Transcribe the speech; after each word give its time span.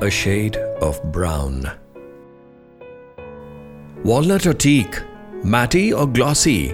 a 0.00 0.10
shade 0.10 0.56
of 0.80 1.02
brown. 1.12 1.70
Walnut 4.04 4.46
or 4.46 4.54
teak? 4.54 5.02
Matty 5.42 5.92
or 5.92 6.06
glossy? 6.06 6.68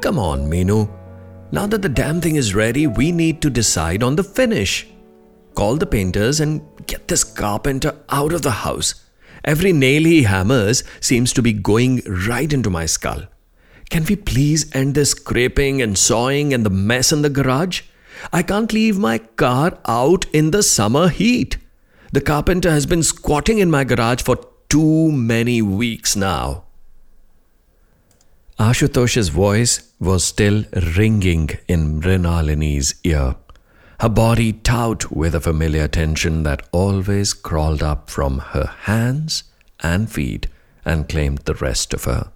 Come 0.00 0.18
on, 0.18 0.48
Meenu. 0.48 0.88
Now 1.52 1.66
that 1.66 1.82
the 1.82 1.88
damn 1.88 2.20
thing 2.20 2.36
is 2.36 2.54
ready, 2.54 2.86
we 2.86 3.12
need 3.12 3.42
to 3.42 3.50
decide 3.50 4.02
on 4.02 4.16
the 4.16 4.22
finish. 4.22 4.86
Call 5.54 5.76
the 5.76 5.86
painters 5.86 6.40
and 6.40 6.62
get 6.86 7.08
this 7.08 7.24
carpenter 7.24 7.96
out 8.08 8.32
of 8.32 8.42
the 8.42 8.50
house. 8.50 8.94
Every 9.44 9.72
nail 9.72 10.04
he 10.04 10.22
hammers 10.22 10.84
seems 11.00 11.32
to 11.34 11.42
be 11.42 11.52
going 11.52 12.02
right 12.06 12.52
into 12.52 12.70
my 12.70 12.86
skull. 12.86 13.22
Can 13.90 14.04
we 14.04 14.16
please 14.16 14.74
end 14.74 14.94
this 14.94 15.12
scraping 15.12 15.80
and 15.80 15.96
sawing 15.96 16.52
and 16.52 16.64
the 16.64 16.70
mess 16.70 17.12
in 17.12 17.22
the 17.22 17.30
garage? 17.30 17.82
I 18.32 18.42
can't 18.42 18.72
leave 18.72 18.98
my 18.98 19.18
car 19.18 19.78
out 19.86 20.26
in 20.32 20.50
the 20.50 20.62
summer 20.62 21.08
heat. 21.08 21.56
The 22.10 22.20
carpenter 22.22 22.70
has 22.70 22.86
been 22.86 23.02
squatting 23.02 23.58
in 23.58 23.70
my 23.70 23.84
garage 23.84 24.22
for 24.22 24.38
too 24.68 25.12
many 25.12 25.60
weeks 25.60 26.16
now. 26.16 26.64
Ashutosh's 28.58 29.28
voice 29.28 29.92
was 30.00 30.24
still 30.24 30.64
ringing 30.96 31.50
in 31.68 32.00
Mrinalini's 32.00 32.94
ear, 33.04 33.36
her 34.00 34.08
body 34.08 34.52
taut 34.52 35.10
with 35.12 35.34
a 35.34 35.40
familiar 35.40 35.86
tension 35.86 36.44
that 36.44 36.66
always 36.72 37.34
crawled 37.34 37.82
up 37.82 38.08
from 38.08 38.38
her 38.38 38.66
hands 38.82 39.44
and 39.80 40.10
feet 40.10 40.46
and 40.84 41.08
claimed 41.08 41.38
the 41.40 41.54
rest 41.54 41.92
of 41.92 42.04
her. 42.04 42.32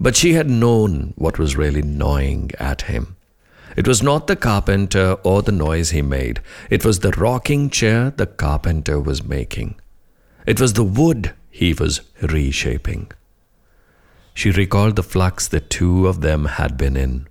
But 0.00 0.16
she 0.16 0.32
had 0.32 0.48
known 0.48 1.12
what 1.16 1.38
was 1.38 1.56
really 1.56 1.82
gnawing 1.82 2.50
at 2.58 2.82
him. 2.82 3.16
It 3.76 3.88
was 3.88 4.02
not 4.02 4.26
the 4.26 4.36
carpenter 4.36 5.16
or 5.24 5.42
the 5.42 5.52
noise 5.52 5.90
he 5.90 6.02
made, 6.02 6.40
it 6.70 6.84
was 6.84 7.00
the 7.00 7.10
rocking 7.12 7.70
chair 7.70 8.12
the 8.16 8.26
carpenter 8.26 9.00
was 9.00 9.24
making. 9.24 9.76
It 10.46 10.60
was 10.60 10.74
the 10.74 10.84
wood 10.84 11.34
he 11.50 11.72
was 11.72 12.00
reshaping. 12.22 13.10
She 14.32 14.50
recalled 14.50 14.96
the 14.96 15.02
flux 15.02 15.48
the 15.48 15.60
two 15.60 16.06
of 16.06 16.20
them 16.20 16.44
had 16.46 16.76
been 16.76 16.96
in, 16.96 17.28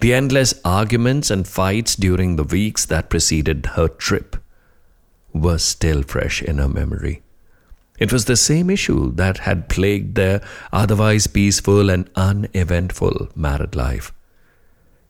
the 0.00 0.12
endless 0.12 0.54
arguments 0.64 1.30
and 1.30 1.48
fights 1.48 1.96
during 1.96 2.36
the 2.36 2.44
weeks 2.44 2.84
that 2.86 3.08
preceded 3.08 3.66
her 3.74 3.88
trip 3.88 4.36
were 5.32 5.58
still 5.58 6.02
fresh 6.02 6.42
in 6.42 6.58
her 6.58 6.68
memory. 6.68 7.22
It 7.98 8.12
was 8.12 8.26
the 8.26 8.36
same 8.36 8.68
issue 8.68 9.12
that 9.12 9.38
had 9.38 9.70
plagued 9.70 10.14
their 10.14 10.42
otherwise 10.72 11.26
peaceful 11.26 11.88
and 11.88 12.10
uneventful 12.14 13.28
married 13.34 13.74
life. 13.74 14.12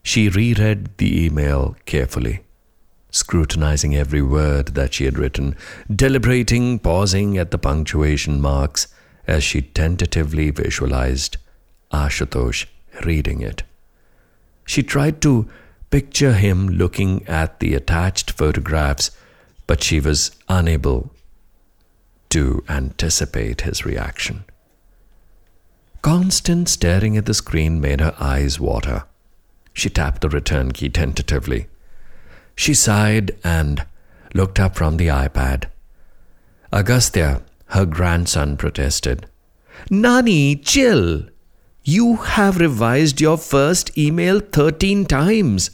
She 0.06 0.28
reread 0.28 0.98
the 0.98 1.24
email 1.24 1.74
carefully, 1.84 2.44
scrutinizing 3.10 3.96
every 3.96 4.22
word 4.22 4.68
that 4.76 4.94
she 4.94 5.04
had 5.04 5.18
written, 5.18 5.56
deliberating, 5.92 6.78
pausing 6.78 7.36
at 7.36 7.50
the 7.50 7.58
punctuation 7.58 8.40
marks 8.40 8.86
as 9.26 9.42
she 9.42 9.62
tentatively 9.62 10.52
visualized 10.52 11.38
Ashutosh 11.92 12.66
reading 13.04 13.40
it. 13.40 13.64
She 14.64 14.84
tried 14.84 15.20
to 15.22 15.48
picture 15.90 16.34
him 16.34 16.68
looking 16.68 17.26
at 17.26 17.58
the 17.58 17.74
attached 17.74 18.30
photographs, 18.30 19.10
but 19.66 19.82
she 19.82 19.98
was 19.98 20.30
unable 20.48 21.10
to 22.28 22.62
anticipate 22.68 23.62
his 23.62 23.84
reaction. 23.84 24.44
Constant 26.00 26.68
staring 26.68 27.16
at 27.16 27.26
the 27.26 27.34
screen 27.34 27.80
made 27.80 28.00
her 28.00 28.14
eyes 28.20 28.60
water. 28.60 29.02
She 29.76 29.90
tapped 29.90 30.22
the 30.22 30.30
return 30.30 30.72
key 30.72 30.88
tentatively. 30.88 31.66
She 32.54 32.72
sighed 32.72 33.36
and 33.44 33.84
looked 34.32 34.58
up 34.58 34.74
from 34.74 34.96
the 34.96 35.08
iPad. 35.08 35.64
Agastya, 36.72 37.42
her 37.66 37.84
grandson, 37.84 38.56
protested. 38.56 39.26
Nani, 39.90 40.56
chill. 40.56 41.26
You 41.84 42.16
have 42.16 42.56
revised 42.56 43.20
your 43.20 43.36
first 43.36 43.98
email 43.98 44.40
13 44.40 45.04
times. 45.04 45.68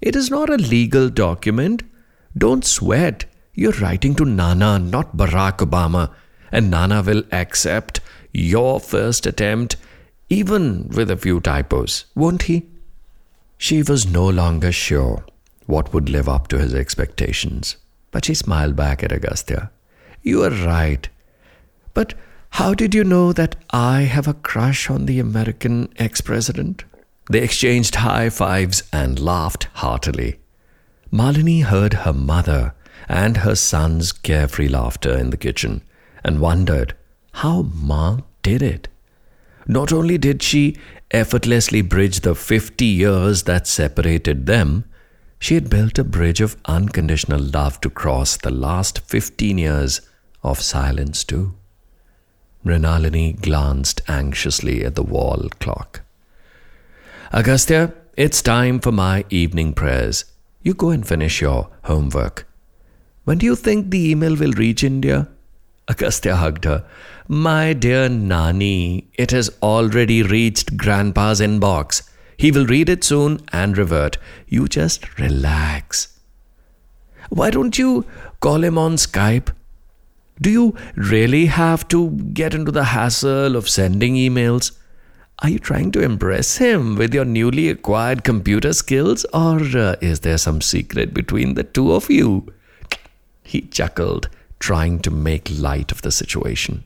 It 0.00 0.16
is 0.16 0.28
not 0.28 0.50
a 0.50 0.56
legal 0.56 1.08
document. 1.08 1.84
Don't 2.36 2.64
sweat. 2.64 3.26
You're 3.54 3.80
writing 3.80 4.16
to 4.16 4.24
Nana, 4.24 4.80
not 4.80 5.16
Barack 5.16 5.58
Obama, 5.58 6.10
and 6.50 6.68
Nana 6.68 7.00
will 7.00 7.22
accept 7.30 8.00
your 8.32 8.80
first 8.80 9.24
attempt, 9.24 9.76
even 10.28 10.88
with 10.88 11.12
a 11.12 11.16
few 11.16 11.38
typos, 11.38 12.06
won't 12.16 12.42
he? 12.42 12.66
She 13.58 13.82
was 13.82 14.06
no 14.06 14.28
longer 14.28 14.70
sure 14.70 15.24
what 15.66 15.92
would 15.92 16.08
live 16.08 16.28
up 16.28 16.48
to 16.48 16.58
his 16.58 16.74
expectations, 16.74 17.76
but 18.10 18.24
she 18.24 18.34
smiled 18.34 18.76
back 18.76 19.02
at 19.02 19.12
Agastya. 19.12 19.70
You 20.22 20.44
are 20.44 20.50
right. 20.50 21.08
But 21.94 22.14
how 22.50 22.74
did 22.74 22.94
you 22.94 23.04
know 23.04 23.32
that 23.32 23.56
I 23.70 24.02
have 24.02 24.28
a 24.28 24.34
crush 24.34 24.88
on 24.90 25.06
the 25.06 25.18
American 25.18 25.88
ex 25.96 26.20
president? 26.20 26.84
They 27.30 27.42
exchanged 27.42 27.96
high 27.96 28.30
fives 28.30 28.82
and 28.92 29.18
laughed 29.18 29.64
heartily. 29.74 30.38
Malini 31.12 31.62
heard 31.62 31.94
her 31.94 32.12
mother 32.12 32.74
and 33.08 33.38
her 33.38 33.54
son's 33.54 34.12
carefree 34.12 34.68
laughter 34.68 35.16
in 35.16 35.30
the 35.30 35.36
kitchen 35.36 35.82
and 36.24 36.40
wondered 36.40 36.94
how 37.32 37.62
Ma 37.62 38.18
did 38.42 38.62
it. 38.62 38.88
Not 39.66 39.92
only 39.92 40.18
did 40.18 40.42
she 40.42 40.76
effortlessly 41.10 41.82
bridge 41.82 42.20
the 42.20 42.34
50 42.34 42.84
years 42.84 43.44
that 43.44 43.66
separated 43.66 44.46
them, 44.46 44.84
she 45.38 45.54
had 45.54 45.70
built 45.70 45.98
a 45.98 46.04
bridge 46.04 46.40
of 46.40 46.56
unconditional 46.64 47.40
love 47.40 47.80
to 47.80 47.90
cross 47.90 48.36
the 48.36 48.50
last 48.50 49.00
15 49.00 49.58
years 49.58 50.00
of 50.42 50.60
silence, 50.60 51.24
too. 51.24 51.54
Mrinalini 52.64 53.40
glanced 53.40 54.00
anxiously 54.08 54.84
at 54.84 54.94
the 54.94 55.02
wall 55.02 55.48
clock. 55.60 56.00
Agastya, 57.32 57.92
it's 58.16 58.42
time 58.42 58.80
for 58.80 58.92
my 58.92 59.24
evening 59.30 59.72
prayers. 59.72 60.24
You 60.62 60.74
go 60.74 60.90
and 60.90 61.06
finish 61.06 61.40
your 61.40 61.68
homework. 61.84 62.46
When 63.24 63.38
do 63.38 63.46
you 63.46 63.56
think 63.56 63.90
the 63.90 64.10
email 64.10 64.36
will 64.36 64.52
reach 64.52 64.82
India? 64.82 65.28
Agastya 65.88 66.36
hugged 66.36 66.64
her. 66.64 66.84
My 67.28 67.72
dear 67.72 68.08
Nani, 68.08 69.08
it 69.14 69.32
has 69.32 69.50
already 69.60 70.22
reached 70.22 70.76
Grandpa's 70.76 71.40
inbox. 71.40 72.08
He 72.36 72.52
will 72.52 72.66
read 72.66 72.88
it 72.88 73.02
soon 73.02 73.40
and 73.52 73.76
revert. 73.76 74.16
You 74.46 74.68
just 74.68 75.18
relax. 75.18 76.20
Why 77.30 77.50
don't 77.50 77.76
you 77.76 78.06
call 78.38 78.62
him 78.62 78.78
on 78.78 78.94
Skype? 78.94 79.50
Do 80.40 80.50
you 80.50 80.76
really 80.94 81.46
have 81.46 81.88
to 81.88 82.10
get 82.10 82.54
into 82.54 82.70
the 82.70 82.84
hassle 82.84 83.56
of 83.56 83.68
sending 83.68 84.14
emails? 84.14 84.70
Are 85.40 85.48
you 85.48 85.58
trying 85.58 85.90
to 85.92 86.02
impress 86.02 86.58
him 86.58 86.94
with 86.94 87.12
your 87.12 87.24
newly 87.24 87.68
acquired 87.68 88.22
computer 88.22 88.72
skills, 88.72 89.26
or 89.34 89.58
uh, 89.76 89.96
is 90.00 90.20
there 90.20 90.38
some 90.38 90.60
secret 90.60 91.12
between 91.12 91.54
the 91.54 91.64
two 91.64 91.92
of 91.92 92.08
you? 92.08 92.52
He 93.42 93.62
chuckled, 93.62 94.28
trying 94.60 95.00
to 95.00 95.10
make 95.10 95.50
light 95.50 95.90
of 95.90 96.02
the 96.02 96.12
situation. 96.12 96.84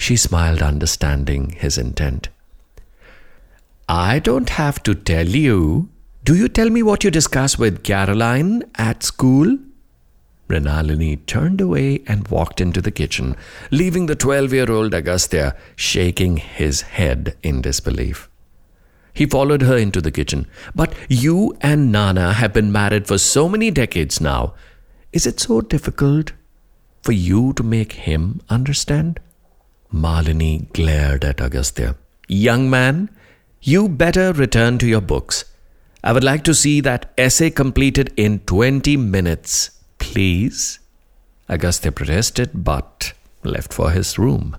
She 0.00 0.16
smiled, 0.16 0.62
understanding 0.62 1.50
his 1.50 1.76
intent. 1.76 2.30
I 3.86 4.18
don't 4.18 4.48
have 4.48 4.82
to 4.84 4.94
tell 4.94 5.28
you. 5.28 5.90
Do 6.24 6.34
you 6.34 6.48
tell 6.48 6.70
me 6.70 6.82
what 6.82 7.04
you 7.04 7.10
discuss 7.10 7.58
with 7.58 7.82
Caroline 7.82 8.62
at 8.76 9.02
school? 9.02 9.58
Mrinalini 10.48 11.26
turned 11.26 11.60
away 11.60 12.02
and 12.06 12.26
walked 12.28 12.62
into 12.62 12.80
the 12.80 12.90
kitchen, 12.90 13.36
leaving 13.70 14.06
the 14.06 14.16
12 14.16 14.54
year 14.54 14.72
old 14.72 14.94
Agastya 14.94 15.54
shaking 15.76 16.38
his 16.38 16.80
head 16.96 17.36
in 17.42 17.60
disbelief. 17.60 18.30
He 19.12 19.26
followed 19.26 19.60
her 19.60 19.76
into 19.76 20.00
the 20.00 20.10
kitchen. 20.10 20.46
But 20.74 20.94
you 21.10 21.58
and 21.60 21.92
Nana 21.92 22.32
have 22.32 22.54
been 22.54 22.72
married 22.72 23.06
for 23.06 23.18
so 23.18 23.50
many 23.50 23.70
decades 23.70 24.18
now. 24.18 24.54
Is 25.12 25.26
it 25.26 25.40
so 25.40 25.60
difficult 25.60 26.32
for 27.02 27.12
you 27.12 27.52
to 27.52 27.62
make 27.62 27.92
him 28.08 28.40
understand? 28.48 29.20
Malini 29.92 30.72
glared 30.72 31.24
at 31.24 31.40
Agastya. 31.40 31.96
Young 32.28 32.70
man, 32.70 33.10
you 33.60 33.88
better 33.88 34.32
return 34.32 34.78
to 34.78 34.86
your 34.86 35.00
books. 35.00 35.44
I 36.02 36.12
would 36.12 36.24
like 36.24 36.44
to 36.44 36.54
see 36.54 36.80
that 36.80 37.12
essay 37.18 37.50
completed 37.50 38.12
in 38.16 38.40
20 38.40 38.96
minutes, 38.96 39.70
please. 39.98 40.78
Agastya 41.48 41.92
protested 41.92 42.64
but 42.64 43.12
left 43.42 43.72
for 43.72 43.90
his 43.90 44.18
room. 44.18 44.56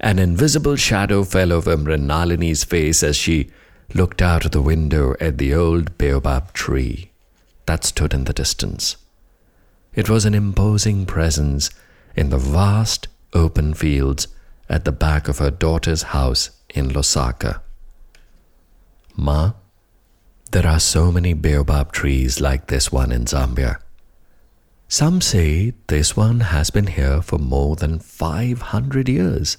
An 0.00 0.18
invisible 0.18 0.76
shadow 0.76 1.24
fell 1.24 1.52
over 1.52 1.76
Mrinalini's 1.76 2.64
face 2.64 3.02
as 3.02 3.16
she 3.16 3.50
looked 3.94 4.20
out 4.20 4.44
of 4.44 4.50
the 4.50 4.60
window 4.60 5.14
at 5.20 5.38
the 5.38 5.54
old 5.54 5.96
baobab 5.96 6.52
tree 6.52 7.10
that 7.66 7.84
stood 7.84 8.12
in 8.12 8.24
the 8.24 8.32
distance. 8.32 8.96
It 9.94 10.10
was 10.10 10.24
an 10.24 10.34
imposing 10.34 11.06
presence 11.06 11.70
in 12.16 12.30
the 12.30 12.38
vast 12.38 13.08
open 13.34 13.74
fields 13.74 14.28
at 14.68 14.84
the 14.84 14.92
back 14.92 15.28
of 15.28 15.38
her 15.38 15.50
daughter's 15.50 16.04
house 16.14 16.50
in 16.70 16.88
Lusaka. 16.90 17.60
Ma, 19.16 19.52
there 20.52 20.66
are 20.66 20.80
so 20.80 21.10
many 21.10 21.34
baobab 21.34 21.92
trees 21.92 22.40
like 22.40 22.68
this 22.68 22.90
one 22.92 23.12
in 23.12 23.24
Zambia. 23.24 23.78
Some 24.88 25.20
say 25.20 25.72
this 25.88 26.16
one 26.16 26.40
has 26.40 26.70
been 26.70 26.86
here 26.86 27.20
for 27.22 27.38
more 27.38 27.74
than 27.76 27.98
500 27.98 29.08
years. 29.08 29.56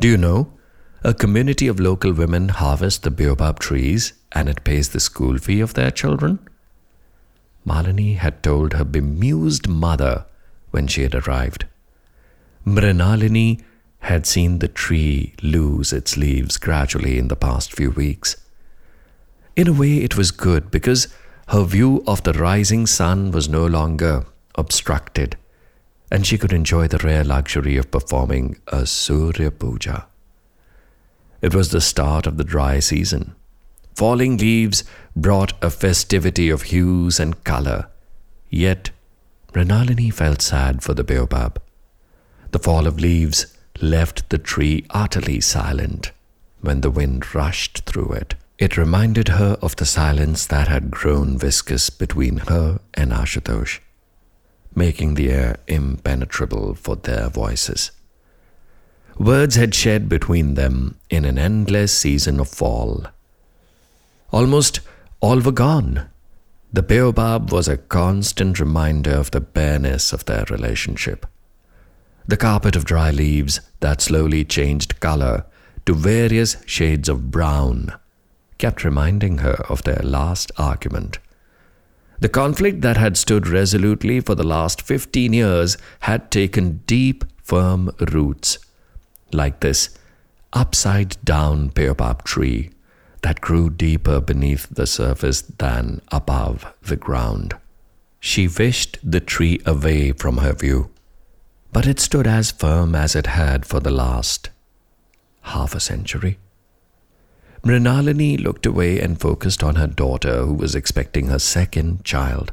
Do 0.00 0.08
you 0.08 0.16
know? 0.16 0.52
A 1.02 1.14
community 1.14 1.68
of 1.68 1.80
local 1.80 2.12
women 2.12 2.48
harvest 2.48 3.02
the 3.02 3.10
baobab 3.10 3.58
trees 3.60 4.12
and 4.32 4.48
it 4.48 4.64
pays 4.64 4.90
the 4.90 5.00
school 5.00 5.38
fee 5.38 5.60
of 5.60 5.74
their 5.74 5.90
children. 5.90 6.38
Malini 7.66 8.16
had 8.16 8.42
told 8.42 8.72
her 8.74 8.84
bemused 8.84 9.68
mother 9.68 10.26
when 10.70 10.86
she 10.86 11.02
had 11.02 11.14
arrived. 11.14 11.66
Mrinalini 12.68 13.62
had 14.00 14.26
seen 14.26 14.58
the 14.58 14.68
tree 14.68 15.34
lose 15.42 15.92
its 15.92 16.16
leaves 16.16 16.56
gradually 16.56 17.18
in 17.18 17.28
the 17.28 17.36
past 17.36 17.72
few 17.72 17.90
weeks. 17.90 18.36
In 19.56 19.68
a 19.68 19.72
way, 19.72 19.98
it 19.98 20.16
was 20.16 20.30
good 20.30 20.70
because 20.70 21.08
her 21.48 21.64
view 21.64 22.04
of 22.06 22.22
the 22.22 22.32
rising 22.32 22.86
sun 22.86 23.30
was 23.30 23.48
no 23.48 23.66
longer 23.66 24.26
obstructed, 24.54 25.36
and 26.10 26.26
she 26.26 26.38
could 26.38 26.52
enjoy 26.52 26.86
the 26.86 26.98
rare 26.98 27.24
luxury 27.24 27.76
of 27.76 27.90
performing 27.90 28.58
a 28.68 28.86
Surya 28.86 29.50
Puja. 29.50 30.06
It 31.40 31.54
was 31.54 31.70
the 31.70 31.80
start 31.80 32.26
of 32.26 32.36
the 32.36 32.44
dry 32.44 32.80
season. 32.80 33.34
Falling 33.94 34.36
leaves 34.36 34.84
brought 35.16 35.52
a 35.62 35.70
festivity 35.70 36.50
of 36.50 36.62
hues 36.62 37.18
and 37.18 37.42
color, 37.44 37.88
yet 38.50 38.90
Mrinalini 39.52 40.12
felt 40.12 40.42
sad 40.42 40.82
for 40.82 40.94
the 40.94 41.04
baobab. 41.04 41.60
The 42.50 42.58
fall 42.58 42.86
of 42.86 42.98
leaves 42.98 43.46
left 43.80 44.30
the 44.30 44.38
tree 44.38 44.86
utterly 44.90 45.40
silent 45.40 46.12
when 46.60 46.80
the 46.80 46.90
wind 46.90 47.34
rushed 47.34 47.84
through 47.84 48.12
it. 48.12 48.34
It 48.58 48.76
reminded 48.76 49.28
her 49.28 49.56
of 49.62 49.76
the 49.76 49.86
silence 49.86 50.46
that 50.46 50.66
had 50.66 50.90
grown 50.90 51.38
viscous 51.38 51.90
between 51.90 52.38
her 52.48 52.80
and 52.94 53.12
Ashutosh, 53.12 53.78
making 54.74 55.14
the 55.14 55.30
air 55.30 55.58
impenetrable 55.68 56.74
for 56.74 56.96
their 56.96 57.28
voices. 57.28 57.92
Words 59.16 59.54
had 59.54 59.74
shed 59.74 60.08
between 60.08 60.54
them 60.54 60.96
in 61.10 61.24
an 61.24 61.38
endless 61.38 61.96
season 61.96 62.40
of 62.40 62.48
fall. 62.48 63.06
Almost 64.32 64.80
all 65.20 65.40
were 65.40 65.52
gone. 65.52 66.08
The 66.72 66.82
baobab 66.82 67.52
was 67.52 67.68
a 67.68 67.76
constant 67.76 68.60
reminder 68.60 69.12
of 69.12 69.30
the 69.30 69.40
bareness 69.40 70.12
of 70.12 70.24
their 70.24 70.44
relationship. 70.50 71.26
The 72.28 72.36
carpet 72.36 72.76
of 72.76 72.84
dry 72.84 73.10
leaves 73.10 73.60
that 73.80 74.02
slowly 74.02 74.44
changed 74.44 75.00
color 75.00 75.46
to 75.86 75.94
various 75.94 76.58
shades 76.66 77.08
of 77.08 77.30
brown 77.30 77.94
kept 78.58 78.84
reminding 78.84 79.38
her 79.38 79.64
of 79.70 79.82
their 79.84 80.02
last 80.02 80.52
argument. 80.58 81.18
The 82.20 82.28
conflict 82.28 82.82
that 82.82 82.98
had 82.98 83.16
stood 83.16 83.46
resolutely 83.46 84.20
for 84.20 84.34
the 84.34 84.46
last 84.46 84.82
15 84.82 85.32
years 85.32 85.78
had 86.00 86.30
taken 86.30 86.82
deep, 86.84 87.24
firm 87.42 87.90
roots, 88.12 88.58
like 89.32 89.60
this 89.60 89.90
upside 90.52 91.16
down 91.24 91.68
baobab 91.68 92.24
tree 92.24 92.70
that 93.22 93.40
grew 93.40 93.70
deeper 93.70 94.20
beneath 94.20 94.68
the 94.68 94.86
surface 94.86 95.40
than 95.40 96.02
above 96.08 96.66
the 96.82 96.96
ground. 96.96 97.54
She 98.20 98.48
wished 98.48 98.98
the 99.02 99.20
tree 99.20 99.60
away 99.64 100.12
from 100.12 100.38
her 100.38 100.52
view, 100.52 100.90
but 101.72 101.86
it 101.86 102.00
stood 102.00 102.26
as 102.26 102.50
firm 102.50 102.94
as 102.94 103.14
it 103.14 103.26
had 103.26 103.66
for 103.66 103.80
the 103.80 103.90
last 103.90 104.50
half 105.42 105.74
a 105.74 105.80
century. 105.80 106.38
Mrinalini 107.62 108.40
looked 108.40 108.66
away 108.66 109.00
and 109.00 109.20
focused 109.20 109.62
on 109.62 109.74
her 109.74 109.86
daughter, 109.86 110.44
who 110.44 110.54
was 110.54 110.74
expecting 110.74 111.26
her 111.26 111.38
second 111.38 112.04
child. 112.04 112.52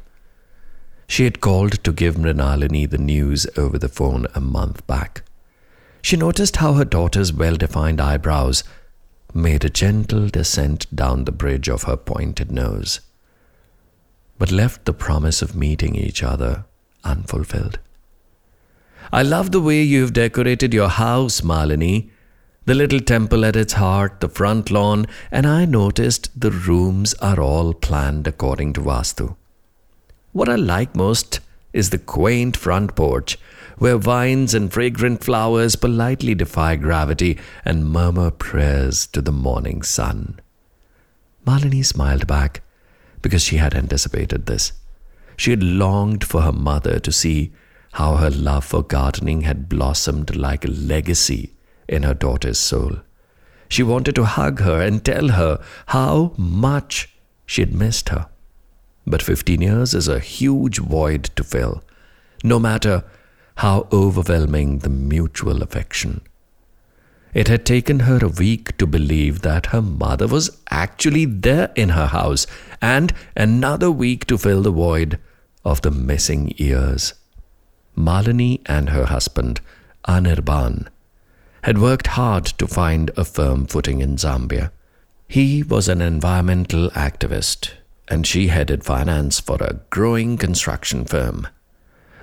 She 1.07 1.23
had 1.23 1.39
called 1.39 1.83
to 1.83 1.91
give 1.91 2.15
Mrinalini 2.15 2.89
the 2.89 2.97
news 2.97 3.45
over 3.57 3.77
the 3.77 3.89
phone 3.89 4.25
a 4.33 4.41
month 4.41 4.85
back. 4.88 5.21
She 6.01 6.17
noticed 6.17 6.57
how 6.57 6.73
her 6.73 6.85
daughter's 6.85 7.31
well 7.31 7.56
defined 7.56 8.01
eyebrows 8.01 8.63
made 9.33 9.65
a 9.65 9.69
gentle 9.69 10.27
descent 10.27 10.94
down 10.95 11.25
the 11.25 11.31
bridge 11.31 11.67
of 11.67 11.83
her 11.83 11.97
pointed 11.97 12.51
nose, 12.51 13.01
but 14.38 14.51
left 14.51 14.85
the 14.85 14.94
promise 14.94 15.41
of 15.41 15.56
meeting 15.56 15.95
each 15.95 16.23
other 16.23 16.65
unfulfilled. 17.03 17.79
I 19.11 19.21
love 19.21 19.51
the 19.51 19.61
way 19.61 19.81
you've 19.83 20.13
decorated 20.13 20.73
your 20.73 20.89
house, 20.89 21.41
Malini, 21.41 22.09
the 22.65 22.73
little 22.73 22.99
temple 22.99 23.45
at 23.45 23.55
its 23.55 23.73
heart, 23.73 24.19
the 24.19 24.29
front 24.29 24.71
lawn, 24.71 25.05
and 25.31 25.45
I 25.45 25.65
noticed 25.65 26.29
the 26.39 26.51
rooms 26.51 27.13
are 27.15 27.39
all 27.39 27.73
planned 27.73 28.27
according 28.27 28.73
to 28.73 28.81
Vastu. 28.81 29.35
What 30.31 30.49
I 30.49 30.55
like 30.55 30.95
most 30.95 31.39
is 31.73 31.91
the 31.91 31.99
quaint 31.99 32.57
front 32.57 32.95
porch, 32.95 33.37
where 33.77 33.97
vines 33.97 34.53
and 34.53 34.71
fragrant 34.73 35.23
flowers 35.23 35.75
politely 35.75 36.33
defy 36.33 36.75
gravity 36.75 37.37
and 37.63 37.85
murmur 37.85 38.31
prayers 38.31 39.05
to 39.07 39.21
the 39.21 39.31
morning 39.31 39.83
sun. 39.83 40.39
Malini 41.45 41.85
smiled 41.85 42.25
back 42.25 42.61
because 43.21 43.43
she 43.43 43.57
had 43.57 43.75
anticipated 43.75 44.45
this. 44.45 44.73
She 45.37 45.51
had 45.51 45.61
longed 45.61 46.23
for 46.23 46.41
her 46.41 46.51
mother 46.51 46.99
to 46.99 47.11
see 47.11 47.51
how 47.95 48.15
her 48.18 48.30
love 48.30 48.65
for 48.65 48.83
gardening 48.83 49.42
had 49.42 49.69
blossomed 49.69 50.36
like 50.36 50.65
a 50.65 50.71
legacy 50.71 51.53
in 51.88 52.03
her 52.03 52.13
daughter's 52.13 52.59
soul. 52.59 52.97
She 53.69 53.83
wanted 53.83 54.15
to 54.15 54.25
hug 54.25 54.59
her 54.59 54.81
and 54.81 55.03
tell 55.03 55.30
her 55.30 55.63
how 55.88 56.33
much 56.38 57.15
she 57.45 57.62
had 57.62 57.74
missed 57.74 58.09
her. 58.09 58.27
But 59.07 59.21
15 59.21 59.62
years 59.62 59.94
is 59.94 60.09
a 60.09 60.19
huge 60.19 60.80
void 60.80 61.25
to 61.38 61.44
fill, 61.44 61.83
no 62.44 62.59
matter 62.59 63.06
how 63.56 63.88
overwhelming 63.94 64.80
the 64.80 64.89
mutual 64.89 65.63
affection. 65.63 66.19
It 67.33 67.48
had 67.48 67.65
taken 67.65 68.01
her 68.01 68.19
a 68.21 68.27
week 68.27 68.75
to 68.77 68.86
believe 68.86 69.41
that 69.41 69.68
her 69.68 69.81
mother 69.81 70.27
was 70.27 70.62
actually 70.69 71.24
there 71.25 71.71
in 71.75 71.89
her 71.89 72.07
house, 72.07 72.45
and 72.81 73.13
another 73.38 73.89
week 73.89 74.25
to 74.25 74.38
fill 74.38 74.63
the 74.63 74.71
void 74.71 75.18
of 75.63 75.81
the 75.81 75.91
missing 75.91 76.53
years. 76.57 77.13
Malini 77.95 78.62
and 78.65 78.89
her 78.89 79.06
husband, 79.06 79.62
Anirban, 80.07 80.88
had 81.63 81.77
worked 81.80 82.07
hard 82.07 82.45
to 82.45 82.68
find 82.68 83.12
a 83.18 83.25
firm 83.25 83.65
footing 83.65 84.01
in 84.01 84.18
Zambia. 84.18 84.71
He 85.27 85.63
was 85.63 85.88
an 85.88 86.01
environmental 86.01 86.89
activist, 86.92 87.71
and 88.07 88.27
she 88.27 88.47
headed 88.47 88.83
finance 88.83 89.39
for 89.39 89.57
a 89.62 89.80
growing 89.89 90.38
construction 90.38 91.06
firm. 91.06 91.47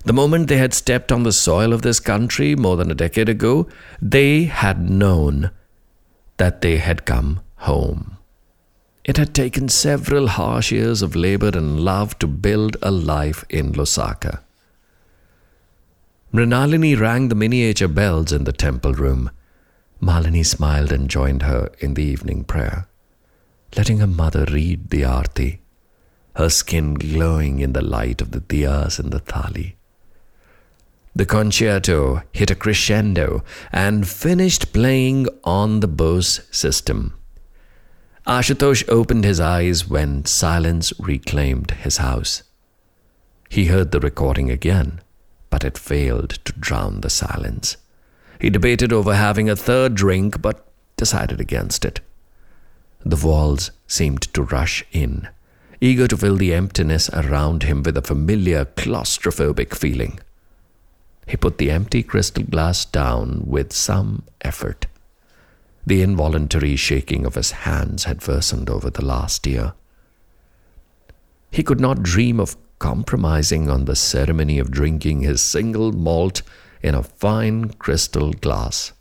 The 0.04 0.12
moment 0.12 0.48
they 0.48 0.58
had 0.58 0.74
stepped 0.74 1.12
on 1.12 1.22
the 1.22 1.32
soil 1.32 1.72
of 1.72 1.82
this 1.82 2.00
country 2.00 2.54
more 2.56 2.76
than 2.76 2.90
a 2.90 2.94
decade 2.94 3.28
ago, 3.28 3.68
they 4.00 4.44
had 4.44 4.90
known 4.90 5.50
that 6.36 6.60
they 6.60 6.78
had 6.78 7.04
come 7.04 7.40
home. 7.56 8.16
It 9.04 9.16
had 9.16 9.34
taken 9.34 9.68
several 9.68 10.28
harsh 10.28 10.70
years 10.70 11.02
of 11.02 11.16
labor 11.16 11.50
and 11.52 11.80
love 11.80 12.18
to 12.20 12.26
build 12.26 12.76
a 12.82 12.90
life 12.90 13.44
in 13.48 13.72
Lusaka. 13.72 14.40
Mrinalini 16.32 16.98
rang 16.98 17.28
the 17.28 17.34
miniature 17.34 17.88
bells 17.88 18.32
in 18.32 18.44
the 18.44 18.54
temple 18.54 18.94
room. 18.94 19.30
Malini 20.00 20.44
smiled 20.44 20.90
and 20.90 21.10
joined 21.10 21.42
her 21.42 21.70
in 21.78 21.92
the 21.92 22.02
evening 22.02 22.42
prayer, 22.42 22.88
letting 23.76 23.98
her 23.98 24.06
mother 24.06 24.46
read 24.50 24.88
the 24.88 25.04
arti, 25.04 25.60
her 26.36 26.48
skin 26.48 26.94
glowing 26.94 27.60
in 27.60 27.74
the 27.74 27.82
light 27.82 28.22
of 28.22 28.30
the 28.30 28.40
diyas 28.40 28.98
and 28.98 29.12
the 29.12 29.20
thali. 29.20 29.74
The 31.14 31.26
concerto 31.26 32.22
hit 32.32 32.50
a 32.50 32.54
crescendo 32.54 33.44
and 33.70 34.08
finished 34.08 34.72
playing 34.72 35.28
on 35.44 35.80
the 35.80 35.88
Bose 35.88 36.40
system. 36.50 37.12
Ashutosh 38.26 38.88
opened 38.88 39.24
his 39.24 39.38
eyes 39.38 39.86
when 39.86 40.24
silence 40.24 40.94
reclaimed 40.98 41.72
his 41.72 41.98
house. 41.98 42.42
He 43.50 43.66
heard 43.66 43.90
the 43.90 44.00
recording 44.00 44.50
again 44.50 45.01
but 45.52 45.64
it 45.64 45.76
failed 45.76 46.30
to 46.46 46.52
drown 46.54 47.02
the 47.02 47.10
silence. 47.10 47.76
He 48.40 48.48
debated 48.48 48.90
over 48.90 49.14
having 49.14 49.50
a 49.50 49.54
third 49.54 49.94
drink, 49.94 50.40
but 50.40 50.66
decided 50.96 51.42
against 51.42 51.84
it. 51.84 52.00
The 53.04 53.22
walls 53.24 53.70
seemed 53.86 54.22
to 54.32 54.44
rush 54.44 54.82
in, 54.92 55.28
eager 55.78 56.08
to 56.08 56.16
fill 56.16 56.36
the 56.36 56.54
emptiness 56.54 57.10
around 57.10 57.64
him 57.64 57.82
with 57.82 57.98
a 57.98 58.02
familiar 58.02 58.64
claustrophobic 58.64 59.74
feeling. 59.74 60.20
He 61.26 61.36
put 61.36 61.58
the 61.58 61.70
empty 61.70 62.02
crystal 62.02 62.44
glass 62.44 62.86
down 62.86 63.42
with 63.44 63.74
some 63.74 64.22
effort. 64.40 64.86
The 65.86 66.00
involuntary 66.00 66.76
shaking 66.76 67.26
of 67.26 67.34
his 67.34 67.50
hands 67.50 68.04
had 68.04 68.26
worsened 68.26 68.70
over 68.70 68.88
the 68.88 69.04
last 69.04 69.46
year. 69.46 69.74
He 71.50 71.62
could 71.62 71.80
not 71.80 72.02
dream 72.02 72.40
of 72.40 72.56
compromising 72.82 73.70
on 73.70 73.84
the 73.84 73.94
ceremony 73.94 74.58
of 74.58 74.72
drinking 74.72 75.20
his 75.20 75.40
single 75.40 75.92
malt 75.92 76.42
in 76.82 76.96
a 76.96 77.02
fine 77.02 77.68
crystal 77.74 78.32
glass. 78.32 78.92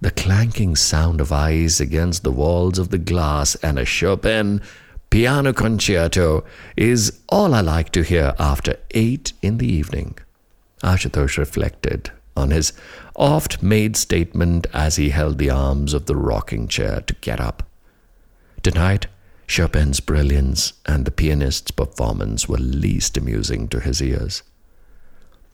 The 0.00 0.12
clanking 0.12 0.76
sound 0.76 1.20
of 1.20 1.32
ice 1.32 1.80
against 1.80 2.22
the 2.22 2.30
walls 2.30 2.78
of 2.78 2.90
the 2.90 2.98
glass 3.12 3.56
and 3.56 3.76
a 3.76 3.84
Chopin 3.84 4.62
piano 5.10 5.52
concerto 5.52 6.44
is 6.76 7.20
all 7.28 7.54
I 7.54 7.60
like 7.60 7.90
to 7.90 8.04
hear 8.04 8.34
after 8.38 8.76
eight 8.92 9.32
in 9.42 9.58
the 9.58 9.66
evening. 9.66 10.16
Ashutosh 10.84 11.38
reflected 11.38 12.12
on 12.36 12.50
his 12.50 12.72
oft 13.16 13.64
made 13.64 13.96
statement 13.96 14.68
as 14.72 14.94
he 14.94 15.10
held 15.10 15.38
the 15.38 15.50
arms 15.50 15.92
of 15.92 16.06
the 16.06 16.14
rocking 16.14 16.68
chair 16.68 17.00
to 17.00 17.14
get 17.14 17.40
up. 17.40 17.64
Tonight, 18.62 19.08
Chopin's 19.46 20.00
brilliance 20.00 20.72
and 20.86 21.04
the 21.04 21.10
pianist's 21.10 21.70
performance 21.70 22.48
were 22.48 22.58
least 22.58 23.16
amusing 23.16 23.68
to 23.68 23.80
his 23.80 24.02
ears. 24.02 24.42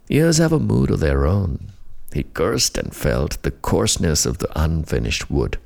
Ears 0.08 0.38
have 0.38 0.52
a 0.52 0.58
mood 0.58 0.90
of 0.90 1.00
their 1.00 1.26
own. 1.26 1.72
He 2.12 2.24
cursed 2.24 2.76
and 2.76 2.94
felt 2.94 3.42
the 3.42 3.50
coarseness 3.50 4.26
of 4.26 4.38
the 4.38 4.48
unfinished 4.60 5.30
wood. 5.30 5.58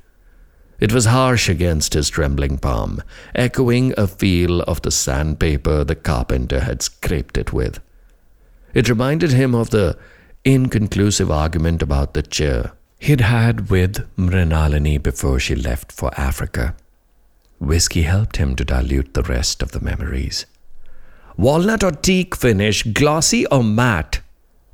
It 0.79 0.93
was 0.93 1.05
harsh 1.05 1.49
against 1.49 1.93
his 1.93 2.09
trembling 2.09 2.59
palm, 2.59 3.01
echoing 3.33 3.93
a 3.97 4.07
feel 4.07 4.61
of 4.61 4.81
the 4.83 4.91
sandpaper 4.91 5.83
the 5.83 5.95
carpenter 5.95 6.61
had 6.61 6.81
scraped 6.81 7.37
it 7.37 7.51
with. 7.51 7.79
It 8.73 8.89
reminded 8.89 9.31
him 9.31 9.55
of 9.55 9.71
the 9.71 9.97
inconclusive 10.45 11.31
argument 11.31 11.81
about 11.81 12.13
the 12.13 12.21
chair 12.21 12.73
he'd 12.99 13.21
had 13.21 13.69
with 13.69 14.07
Mrinalini 14.15 15.01
before 15.01 15.39
she 15.39 15.55
left 15.55 15.91
for 15.91 16.11
Africa. 16.19 16.75
Whiskey 17.59 18.03
helped 18.03 18.37
him 18.37 18.55
to 18.55 18.65
dilute 18.65 19.13
the 19.13 19.23
rest 19.23 19.63
of 19.63 19.71
the 19.71 19.79
memories. 19.79 20.45
Walnut 21.37 21.83
or 21.83 21.91
teak 21.91 22.35
finish, 22.35 22.83
glossy 22.83 23.45
or 23.47 23.63
matte? 23.63 24.21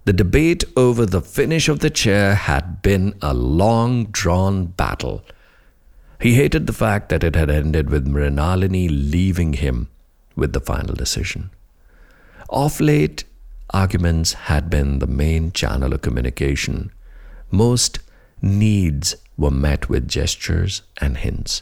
The 0.06 0.14
debate 0.14 0.66
over 0.76 1.06
the 1.06 1.22
finish 1.22 1.70
of 1.70 1.80
the 1.80 1.90
chair 1.90 2.36
had 2.36 2.82
been 2.82 3.16
a 3.22 3.34
long 3.34 4.06
drawn 4.06 4.66
battle. 4.66 5.24
He 6.22 6.36
hated 6.36 6.68
the 6.68 6.74
fact 6.74 7.10
that 7.10 7.24
it 7.24 7.36
had 7.36 7.50
ended 7.50 7.90
with 7.90 8.08
Mrinalini 8.08 8.90
leaving 8.90 9.54
him 9.54 9.90
with 10.36 10.54
the 10.54 10.60
final 10.60 10.94
decision. 10.94 11.52
Off 12.50 12.80
late, 12.80 13.24
arguments 13.70 14.34
had 14.34 14.70
been 14.70 15.00
the 15.00 15.08
main 15.08 15.52
channel 15.52 15.94
of 15.94 16.02
communication. 16.02 16.92
Most 17.50 18.00
needs 18.42 19.16
were 19.38 19.52
met 19.52 19.90
with 19.90 20.08
gestures 20.08 20.82
and 21.00 21.18
hints. 21.18 21.62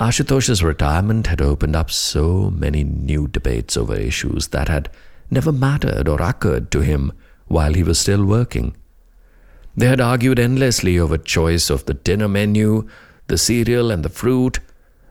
Ashutosh's 0.00 0.62
retirement 0.62 1.26
had 1.26 1.40
opened 1.42 1.74
up 1.74 1.90
so 1.90 2.50
many 2.50 2.84
new 2.84 3.26
debates 3.26 3.76
over 3.76 3.96
issues 3.96 4.48
that 4.48 4.68
had 4.68 4.88
never 5.28 5.50
mattered 5.50 6.06
or 6.06 6.22
occurred 6.22 6.70
to 6.70 6.80
him 6.80 7.12
while 7.48 7.74
he 7.74 7.82
was 7.82 7.98
still 7.98 8.24
working. 8.24 8.76
They 9.76 9.86
had 9.86 10.00
argued 10.00 10.38
endlessly 10.38 11.00
over 11.00 11.18
choice 11.18 11.68
of 11.68 11.86
the 11.86 11.94
dinner 11.94 12.28
menu, 12.28 12.88
the 13.26 13.38
cereal 13.38 13.90
and 13.90 14.04
the 14.04 14.08
fruit, 14.08 14.60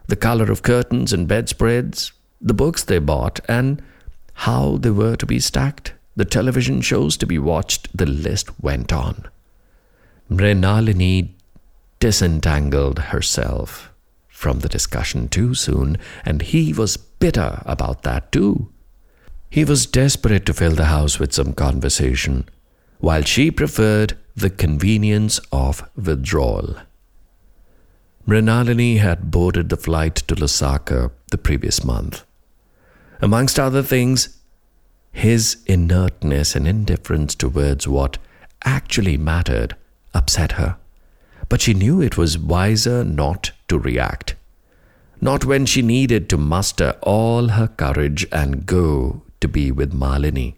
the 0.07 0.15
color 0.15 0.49
of 0.49 0.63
curtains 0.63 1.11
and 1.11 1.27
bedspreads, 1.27 2.13
the 2.39 2.53
books 2.53 2.83
they 2.83 2.99
bought, 2.99 3.41
and 3.49 3.83
how 4.33 4.77
they 4.77 4.91
were 4.91 5.17
to 5.17 5.25
be 5.25 5.39
stacked, 5.39 5.93
the 6.15 6.25
television 6.25 6.79
shows 6.79 7.17
to 7.17 7.25
be 7.25 7.37
watched, 7.37 7.95
the 7.95 8.05
list 8.05 8.57
went 8.61 8.93
on. 8.93 9.25
Mrinalini 10.31 11.31
disentangled 11.99 12.99
herself 12.99 13.91
from 14.37 14.59
the 14.59 14.69
discussion 14.69 15.27
too 15.27 15.55
soon, 15.55 15.97
and 16.23 16.43
he 16.43 16.71
was 16.71 16.95
bitter 16.95 17.63
about 17.65 18.03
that 18.03 18.31
too. 18.31 18.71
He 19.49 19.65
was 19.65 19.87
desperate 19.87 20.45
to 20.45 20.53
fill 20.53 20.75
the 20.75 20.85
house 20.85 21.17
with 21.17 21.33
some 21.33 21.53
conversation, 21.53 22.47
while 22.99 23.23
she 23.23 23.49
preferred 23.49 24.15
the 24.35 24.51
convenience 24.51 25.39
of 25.51 25.89
withdrawal. 25.95 26.75
Mrinalini 28.27 28.99
had 28.99 29.31
boarded 29.31 29.69
the 29.69 29.75
flight 29.75 30.17
to 30.27 30.35
Lusaka 30.35 31.09
the 31.31 31.39
previous 31.39 31.83
month. 31.83 32.23
Amongst 33.19 33.59
other 33.59 33.81
things, 33.81 34.37
his 35.11 35.63
inertness 35.65 36.55
and 36.55 36.67
indifference 36.67 37.33
towards 37.33 37.87
what 37.87 38.19
actually 38.63 39.17
mattered 39.17 39.75
upset 40.13 40.51
her 40.53 40.77
but 41.49 41.61
she 41.61 41.73
knew 41.73 42.01
it 42.01 42.17
was 42.17 42.37
wiser 42.37 43.03
not 43.03 43.51
to 43.67 43.79
react. 43.79 44.35
Not 45.19 45.45
when 45.45 45.65
she 45.65 45.81
needed 45.81 46.29
to 46.29 46.37
muster 46.37 46.95
all 47.01 47.49
her 47.49 47.67
courage 47.67 48.25
and 48.31 48.65
go 48.65 49.21
to 49.39 49.47
be 49.47 49.71
with 49.71 49.93
Malini. 49.93 50.55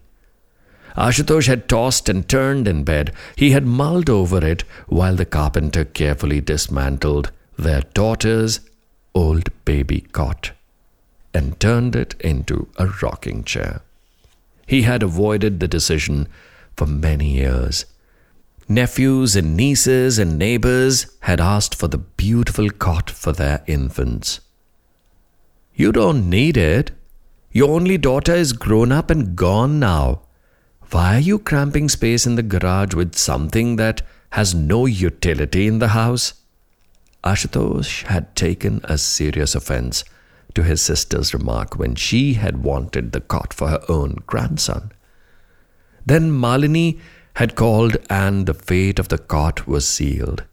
Ashutosh 0.96 1.46
had 1.46 1.68
tossed 1.68 2.08
and 2.08 2.28
turned 2.28 2.66
in 2.66 2.84
bed. 2.84 3.12
He 3.36 3.52
had 3.52 3.64
mulled 3.64 4.10
over 4.10 4.44
it 4.44 4.64
while 4.86 5.14
the 5.16 5.24
carpenter 5.24 5.84
carefully 5.84 6.40
dismantled 6.40 7.30
their 7.56 7.82
daughter's 7.94 8.60
old 9.14 9.48
baby 9.64 10.00
cot 10.00 10.52
and 11.32 11.58
turned 11.60 11.94
it 11.94 12.14
into 12.20 12.68
a 12.76 12.86
rocking 13.02 13.44
chair. 13.44 13.82
He 14.66 14.82
had 14.82 15.02
avoided 15.02 15.60
the 15.60 15.68
decision 15.68 16.28
for 16.76 16.86
many 16.86 17.30
years 17.34 17.86
Nephews 18.70 19.34
and 19.34 19.56
nieces 19.56 20.16
and 20.16 20.38
neighbors 20.38 21.06
had 21.22 21.40
asked 21.40 21.74
for 21.74 21.88
the 21.88 21.98
beautiful 21.98 22.70
cot 22.70 23.10
for 23.10 23.32
their 23.32 23.64
infants. 23.66 24.38
You 25.74 25.90
don't 25.90 26.30
need 26.30 26.56
it. 26.56 26.92
Your 27.50 27.70
only 27.74 27.98
daughter 27.98 28.32
is 28.32 28.52
grown 28.52 28.92
up 28.92 29.10
and 29.10 29.34
gone 29.34 29.80
now. 29.80 30.22
Why 30.92 31.16
are 31.16 31.18
you 31.18 31.40
cramping 31.40 31.88
space 31.88 32.26
in 32.26 32.36
the 32.36 32.44
garage 32.44 32.94
with 32.94 33.16
something 33.16 33.74
that 33.74 34.02
has 34.30 34.54
no 34.54 34.86
utility 34.86 35.66
in 35.66 35.80
the 35.80 35.88
house? 35.88 36.34
Ashutosh 37.24 38.04
had 38.04 38.36
taken 38.36 38.82
a 38.84 38.98
serious 38.98 39.56
offense 39.56 40.04
to 40.54 40.62
his 40.62 40.80
sister's 40.80 41.34
remark 41.34 41.76
when 41.76 41.96
she 41.96 42.34
had 42.34 42.62
wanted 42.62 43.10
the 43.10 43.20
cot 43.20 43.52
for 43.52 43.66
her 43.66 43.82
own 43.88 44.18
grandson. 44.28 44.92
Then 46.06 46.30
Malini 46.30 47.00
had 47.34 47.54
called 47.54 47.96
and 48.08 48.46
the 48.46 48.54
fate 48.54 48.98
of 48.98 49.08
the 49.08 49.18
cot 49.18 49.66
was 49.66 49.86
sealed. 49.86 50.44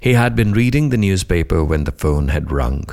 He 0.00 0.12
had 0.12 0.36
been 0.36 0.52
reading 0.52 0.90
the 0.90 0.98
newspaper 0.98 1.64
when 1.64 1.84
the 1.84 1.92
phone 1.92 2.28
had 2.28 2.52
rung. 2.52 2.84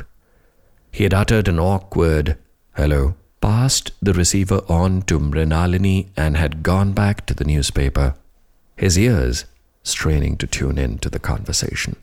He 0.92 1.04
had 1.04 1.14
uttered 1.14 1.48
an 1.48 1.60
awkward 1.60 2.38
hello, 2.76 3.16
passed 3.42 3.92
the 4.02 4.14
receiver 4.14 4.62
on 4.70 5.02
to 5.04 5.20
Mrinalini, 5.20 6.08
and 6.16 6.38
had 6.38 6.64
gone 6.64 6.94
back 6.94 7.26
to 7.26 7.34
the 7.34 7.44
newspaper, 7.44 8.16
his 8.76 8.98
ears 8.98 9.46
straining 9.84 10.38
to 10.38 10.48
tune 10.48 10.78
in 10.78 10.98
to 11.00 11.10
the 11.10 11.20
conversation. 11.20 11.96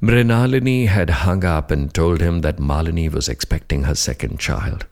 Mrinalini 0.00 0.88
had 0.88 1.10
hung 1.10 1.44
up 1.44 1.70
and 1.70 1.92
told 1.92 2.20
him 2.20 2.40
that 2.40 2.58
Malini 2.58 3.10
was 3.10 3.28
expecting 3.28 3.84
her 3.84 3.94
second 3.94 4.38
child. 4.38 4.86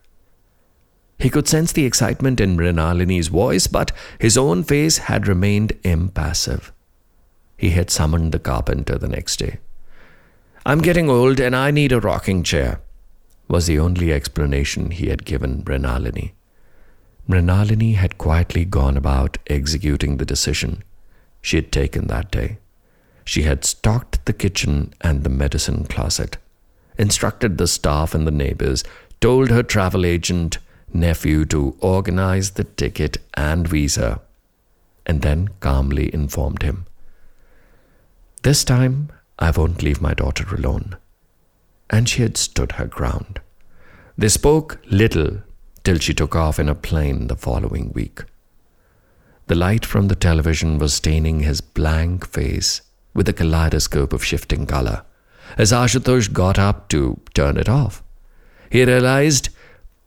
He 1.19 1.31
could 1.31 1.49
sense 1.49 1.73
the 1.73 1.85
excitement 1.85 2.41
in 2.41 2.57
Mrinalini's 2.57 3.29
voice, 3.29 3.67
but 3.67 3.93
his 4.19 4.37
own 4.37 4.65
face 4.65 4.99
had 4.99 5.29
remained 5.29 5.73
impassive. 5.85 6.73
He 7.57 7.71
had 7.71 7.91
summoned 7.91 8.33
the 8.33 8.39
carpenter 8.39 8.99
the 8.99 9.09
next 9.09 9.39
day. 9.39 9.59
I'm 10.67 10.81
getting 10.81 11.09
old 11.09 11.41
and 11.41 11.55
I 11.55 11.71
need 11.71 11.93
a 11.93 12.01
rocking 12.01 12.43
chair, 12.43 12.81
was 13.49 13.67
the 13.67 13.79
only 13.79 14.13
explanation 14.13 14.91
he 14.91 15.09
had 15.09 15.25
given 15.25 15.63
Mrinalini. 15.63 16.33
Mrinalini 17.29 17.95
had 17.95 18.19
quietly 18.19 18.65
gone 18.65 18.97
about 18.97 19.39
executing 19.47 20.17
the 20.17 20.27
decision 20.27 20.83
she 21.41 21.57
had 21.57 21.71
taken 21.71 22.07
that 22.07 22.31
day. 22.31 22.59
She 23.25 23.43
had 23.43 23.65
stocked 23.65 24.25
the 24.25 24.33
kitchen 24.33 24.93
and 25.01 25.23
the 25.23 25.31
medicine 25.31 25.85
closet, 25.85 26.39
instructed 26.99 27.57
the 27.57 27.67
staff 27.67 28.15
and 28.15 28.27
the 28.27 28.31
neighbors, 28.31 28.85
told 29.21 29.51
her 29.51 29.63
travel 29.63 30.05
agent 30.05 30.59
nephew 30.95 31.45
to 31.47 31.77
organize 31.81 32.53
the 32.53 32.65
ticket 32.65 33.19
and 33.35 33.67
visa, 33.67 34.21
and 35.05 35.23
then 35.23 35.49
calmly 35.61 36.13
informed 36.15 36.63
him. 36.63 36.87
This 38.43 38.65
time, 38.65 39.11
I 39.39 39.51
won't 39.51 39.83
leave 39.83 40.01
my 40.01 40.15
daughter 40.15 40.47
alone. 40.55 40.97
And 41.91 42.09
she 42.09 42.23
had 42.23 42.37
stood 42.37 42.73
her 42.73 42.87
ground. 42.87 43.41
They 44.17 44.29
spoke 44.29 44.79
little 44.87 45.43
till 45.83 45.99
she 45.99 46.15
took 46.15 46.35
off 46.35 46.59
in 46.59 46.69
a 46.69 46.75
plane 46.75 47.27
the 47.27 47.37
following 47.37 47.93
week. 47.93 48.23
The 49.47 49.55
light 49.55 49.85
from 49.85 50.09
the 50.09 50.15
television 50.15 50.79
was 50.79 50.95
staining 50.95 51.41
his 51.41 51.61
blank 51.61 52.27
face 52.27 52.81
with 53.13 53.29
a 53.29 53.33
kaleidoscope 53.33 54.13
of 54.13 54.25
shifting 54.25 54.67
color 54.67 55.05
as 55.57 55.73
Ashutosh 55.73 56.33
got 56.33 56.59
up 56.59 56.89
to 56.89 57.21
turn 57.35 57.57
it 57.57 57.69
off. 57.69 58.03
He 58.71 58.85
realized 58.85 59.51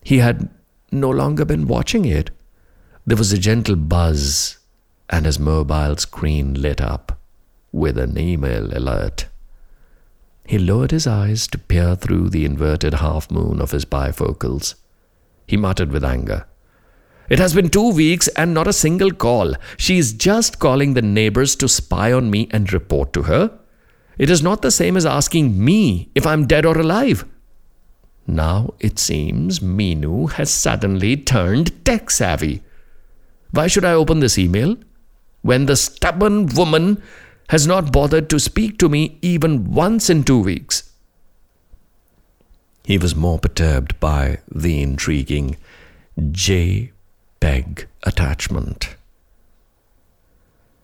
he 0.02 0.18
had 0.18 0.50
no 0.90 1.10
longer 1.10 1.44
been 1.44 1.66
watching 1.66 2.04
it. 2.04 2.30
There 3.06 3.16
was 3.16 3.32
a 3.32 3.38
gentle 3.38 3.76
buzz, 3.76 4.58
and 5.10 5.26
his 5.26 5.38
mobile 5.38 5.96
screen 5.96 6.54
lit 6.54 6.80
up 6.80 7.18
with 7.72 7.98
an 7.98 8.18
email 8.18 8.76
alert. 8.76 9.26
He 10.44 10.58
lowered 10.58 10.90
his 10.90 11.06
eyes 11.06 11.46
to 11.48 11.58
peer 11.58 11.94
through 11.94 12.30
the 12.30 12.44
inverted 12.44 12.94
half 12.94 13.30
moon 13.30 13.60
of 13.60 13.70
his 13.70 13.84
bifocals. 13.84 14.74
He 15.46 15.56
muttered 15.56 15.92
with 15.92 16.04
anger. 16.04 16.46
It 17.28 17.38
has 17.38 17.54
been 17.54 17.68
two 17.68 17.92
weeks 17.92 18.28
and 18.28 18.54
not 18.54 18.66
a 18.66 18.72
single 18.72 19.10
call. 19.10 19.54
She 19.76 19.98
is 19.98 20.14
just 20.14 20.58
calling 20.58 20.94
the 20.94 21.02
neighbors 21.02 21.54
to 21.56 21.68
spy 21.68 22.12
on 22.12 22.30
me 22.30 22.48
and 22.50 22.72
report 22.72 23.12
to 23.12 23.24
her. 23.24 23.58
It 24.16 24.30
is 24.30 24.42
not 24.42 24.62
the 24.62 24.70
same 24.70 24.96
as 24.96 25.04
asking 25.04 25.62
me 25.62 26.10
if 26.14 26.26
I'm 26.26 26.46
dead 26.46 26.64
or 26.64 26.78
alive. 26.78 27.26
Now 28.28 28.74
it 28.78 28.98
seems 28.98 29.60
Minu 29.60 30.30
has 30.32 30.50
suddenly 30.50 31.16
turned 31.16 31.84
tech 31.86 32.10
savvy. 32.10 32.62
Why 33.52 33.66
should 33.66 33.86
I 33.86 33.92
open 33.92 34.20
this 34.20 34.36
email? 34.36 34.76
When 35.40 35.64
the 35.64 35.76
stubborn 35.76 36.46
woman 36.46 37.02
has 37.48 37.66
not 37.66 37.90
bothered 37.90 38.28
to 38.28 38.38
speak 38.38 38.78
to 38.78 38.90
me 38.90 39.18
even 39.22 39.72
once 39.72 40.10
in 40.10 40.22
two 40.22 40.38
weeks. 40.38 40.92
He 42.84 42.98
was 42.98 43.16
more 43.16 43.38
perturbed 43.38 43.98
by 43.98 44.40
the 44.54 44.82
intriguing 44.82 45.56
JPEG 46.18 47.86
attachment. 48.02 48.96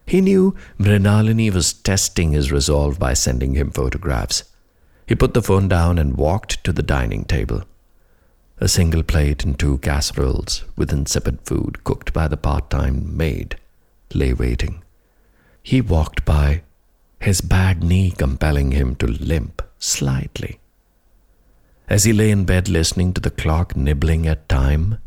He 0.07 0.23
knew 0.23 0.55
Mrinalini 0.79 1.53
was 1.53 1.75
testing 1.75 2.33
his 2.33 2.51
resolve 2.51 2.99
by 2.99 3.13
sending 3.13 3.55
him 3.55 3.71
photographs. 3.71 4.45
He 5.07 5.15
put 5.15 5.35
the 5.35 5.43
phone 5.43 5.69
down 5.69 5.99
and 5.99 6.17
walked 6.17 6.65
to 6.65 6.73
the 6.73 6.83
dining 6.83 7.25
table. 7.25 7.63
A 8.59 8.69
single 8.69 9.03
plate 9.03 9.45
and 9.45 9.59
two 9.59 9.79
casseroles 9.79 10.65
with 10.77 10.93
insipid 10.93 11.41
food 11.43 11.85
cooked 11.85 12.13
by 12.13 12.29
the 12.29 12.37
part 12.37 12.71
time 12.71 13.17
maid 13.17 13.59
lay 14.15 14.33
waiting. 14.33 14.83
He 15.63 15.81
walked 15.81 16.25
by, 16.25 16.63
his 17.21 17.41
bad 17.41 17.83
knee 17.83 18.11
compelling 18.11 18.73
him 18.73 18.95
to 18.97 19.07
limp 19.07 19.63
slightly. 19.79 20.61
As 21.89 22.05
he 22.05 22.13
lay 22.13 22.31
in 22.31 22.45
bed 22.45 22.69
listening 22.69 23.13
to 23.15 23.21
the 23.21 23.31
clock 23.31 23.77
nibbling 23.77 24.27
at 24.27 24.49
time, 24.49 24.99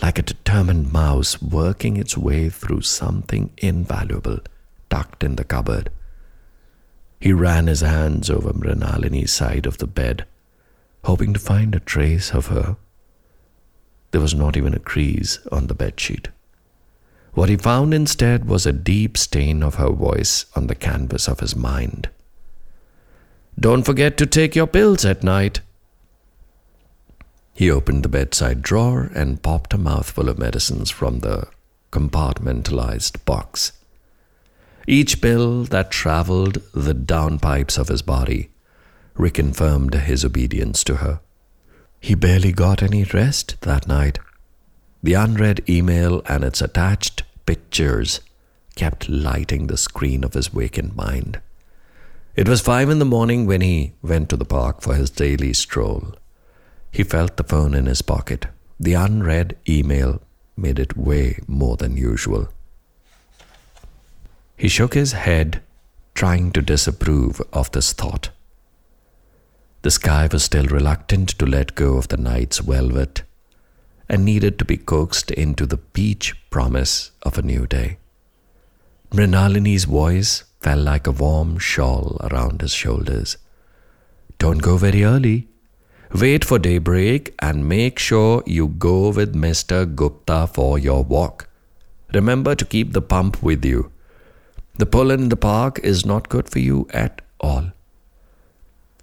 like 0.00 0.18
a 0.18 0.22
determined 0.22 0.92
mouse 0.92 1.40
working 1.40 1.96
its 1.96 2.16
way 2.16 2.48
through 2.48 2.80
something 2.80 3.50
invaluable 3.58 4.38
tucked 4.90 5.22
in 5.22 5.36
the 5.36 5.44
cupboard. 5.44 5.90
He 7.22 7.32
ran 7.32 7.68
his 7.68 7.82
hands 7.82 8.28
over 8.28 8.52
Mrinalini's 8.52 9.30
side 9.30 9.64
of 9.64 9.78
the 9.78 9.86
bed, 9.86 10.26
hoping 11.04 11.32
to 11.34 11.38
find 11.38 11.72
a 11.72 11.78
trace 11.78 12.34
of 12.34 12.48
her. 12.48 12.76
There 14.10 14.20
was 14.20 14.34
not 14.34 14.56
even 14.56 14.74
a 14.74 14.80
crease 14.80 15.38
on 15.52 15.68
the 15.68 15.74
bedsheet. 15.76 16.30
What 17.34 17.48
he 17.48 17.56
found 17.56 17.94
instead 17.94 18.46
was 18.48 18.66
a 18.66 18.72
deep 18.72 19.16
stain 19.16 19.62
of 19.62 19.76
her 19.76 19.90
voice 19.90 20.46
on 20.56 20.66
the 20.66 20.74
canvas 20.74 21.28
of 21.28 21.38
his 21.38 21.54
mind. 21.54 22.10
Don't 23.56 23.84
forget 23.84 24.16
to 24.16 24.26
take 24.26 24.56
your 24.56 24.66
pills 24.66 25.04
at 25.04 25.22
night, 25.22 25.60
he 27.54 27.70
opened 27.70 28.02
the 28.02 28.08
bedside 28.08 28.62
drawer 28.62 29.12
and 29.14 29.44
popped 29.44 29.72
a 29.72 29.78
mouthful 29.78 30.28
of 30.28 30.40
medicines 30.40 30.90
from 30.90 31.20
the 31.20 31.46
compartmentalized 31.92 33.24
box. 33.24 33.70
Each 34.86 35.20
bill 35.20 35.64
that 35.64 35.90
traveled 35.90 36.58
the 36.72 36.94
downpipes 36.94 37.78
of 37.78 37.88
his 37.88 38.02
body 38.02 38.50
reconfirmed 39.16 39.94
his 39.94 40.24
obedience 40.24 40.82
to 40.84 40.96
her. 40.96 41.20
He 42.00 42.14
barely 42.14 42.52
got 42.52 42.82
any 42.82 43.04
rest 43.04 43.60
that 43.60 43.86
night. 43.86 44.18
The 45.02 45.14
unread 45.14 45.68
email 45.68 46.22
and 46.26 46.42
its 46.42 46.60
attached 46.60 47.22
pictures 47.46 48.20
kept 48.74 49.08
lighting 49.08 49.66
the 49.66 49.76
screen 49.76 50.24
of 50.24 50.34
his 50.34 50.48
vacant 50.48 50.96
mind. 50.96 51.40
It 52.34 52.48
was 52.48 52.60
five 52.60 52.88
in 52.88 52.98
the 52.98 53.04
morning 53.04 53.46
when 53.46 53.60
he 53.60 53.92
went 54.02 54.30
to 54.30 54.36
the 54.36 54.44
park 54.44 54.80
for 54.80 54.94
his 54.94 55.10
daily 55.10 55.52
stroll. 55.52 56.14
He 56.90 57.02
felt 57.02 57.36
the 57.36 57.44
phone 57.44 57.74
in 57.74 57.86
his 57.86 58.02
pocket. 58.02 58.46
The 58.80 58.94
unread 58.94 59.58
email 59.68 60.22
made 60.56 60.78
it 60.78 60.96
weigh 60.96 61.38
more 61.46 61.76
than 61.76 61.96
usual. 61.96 62.48
He 64.62 64.68
shook 64.68 64.94
his 64.94 65.10
head, 65.10 65.60
trying 66.14 66.52
to 66.52 66.62
disapprove 66.62 67.42
of 67.52 67.72
this 67.72 67.92
thought. 67.92 68.30
The 69.82 69.90
sky 69.90 70.28
was 70.30 70.44
still 70.44 70.66
reluctant 70.66 71.30
to 71.40 71.46
let 71.46 71.74
go 71.74 71.96
of 71.96 72.06
the 72.06 72.16
night's 72.16 72.58
velvet 72.58 73.24
and 74.08 74.24
needed 74.24 74.60
to 74.60 74.64
be 74.64 74.76
coaxed 74.76 75.32
into 75.32 75.66
the 75.66 75.78
peach 75.78 76.36
promise 76.48 77.10
of 77.24 77.36
a 77.36 77.42
new 77.42 77.66
day. 77.66 77.98
Mrinalini's 79.10 79.84
voice 79.84 80.44
fell 80.60 80.78
like 80.78 81.08
a 81.08 81.18
warm 81.24 81.58
shawl 81.58 82.16
around 82.20 82.60
his 82.60 82.72
shoulders. 82.72 83.38
Don't 84.38 84.62
go 84.62 84.76
very 84.76 85.02
early, 85.02 85.48
Wait 86.14 86.44
for 86.44 86.58
daybreak 86.60 87.34
and 87.40 87.68
make 87.68 87.98
sure 87.98 88.42
you 88.46 88.68
go 88.68 89.08
with 89.08 89.34
Mr. 89.34 89.92
Gupta 89.92 90.46
for 90.46 90.78
your 90.78 91.02
walk. 91.02 91.48
Remember 92.12 92.54
to 92.54 92.66
keep 92.66 92.92
the 92.92 93.00
pump 93.00 93.42
with 93.42 93.64
you. 93.64 93.91
The 94.74 94.86
pull 94.86 95.10
in 95.10 95.28
the 95.28 95.36
park 95.36 95.78
is 95.80 96.06
not 96.06 96.28
good 96.28 96.48
for 96.48 96.58
you 96.58 96.86
at 96.92 97.20
all. 97.40 97.72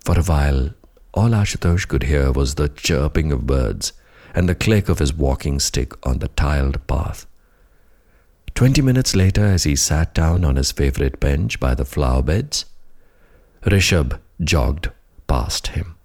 For 0.04 0.18
a 0.18 0.24
while, 0.24 0.72
all 1.14 1.30
Ashutosh 1.30 1.88
could 1.88 2.04
hear 2.04 2.32
was 2.32 2.56
the 2.56 2.70
chirping 2.70 3.32
of 3.32 3.46
birds 3.46 3.94
and 4.34 4.48
the 4.48 4.56
click 4.56 4.90
of 4.90 5.00
his 5.00 5.14
walking 5.14 5.60
stick 5.60 5.94
on 6.06 6.20
the 6.20 6.28
tiled 6.30 6.86
path. 6.88 7.26
Twenty 8.56 8.82
minutes 8.82 9.16
later, 9.16 9.46
as 9.46 9.64
he 9.64 9.76
sat 9.76 10.14
down 10.14 10.44
on 10.44 10.56
his 10.56 10.72
favorite 10.72 11.20
bench 11.20 11.60
by 11.60 11.76
the 11.76 11.86
flower 11.86 12.22
beds, 12.22 12.66
Rishabh 13.64 14.20
jogged 14.42 14.90
past 15.28 15.68
him. 15.68 15.96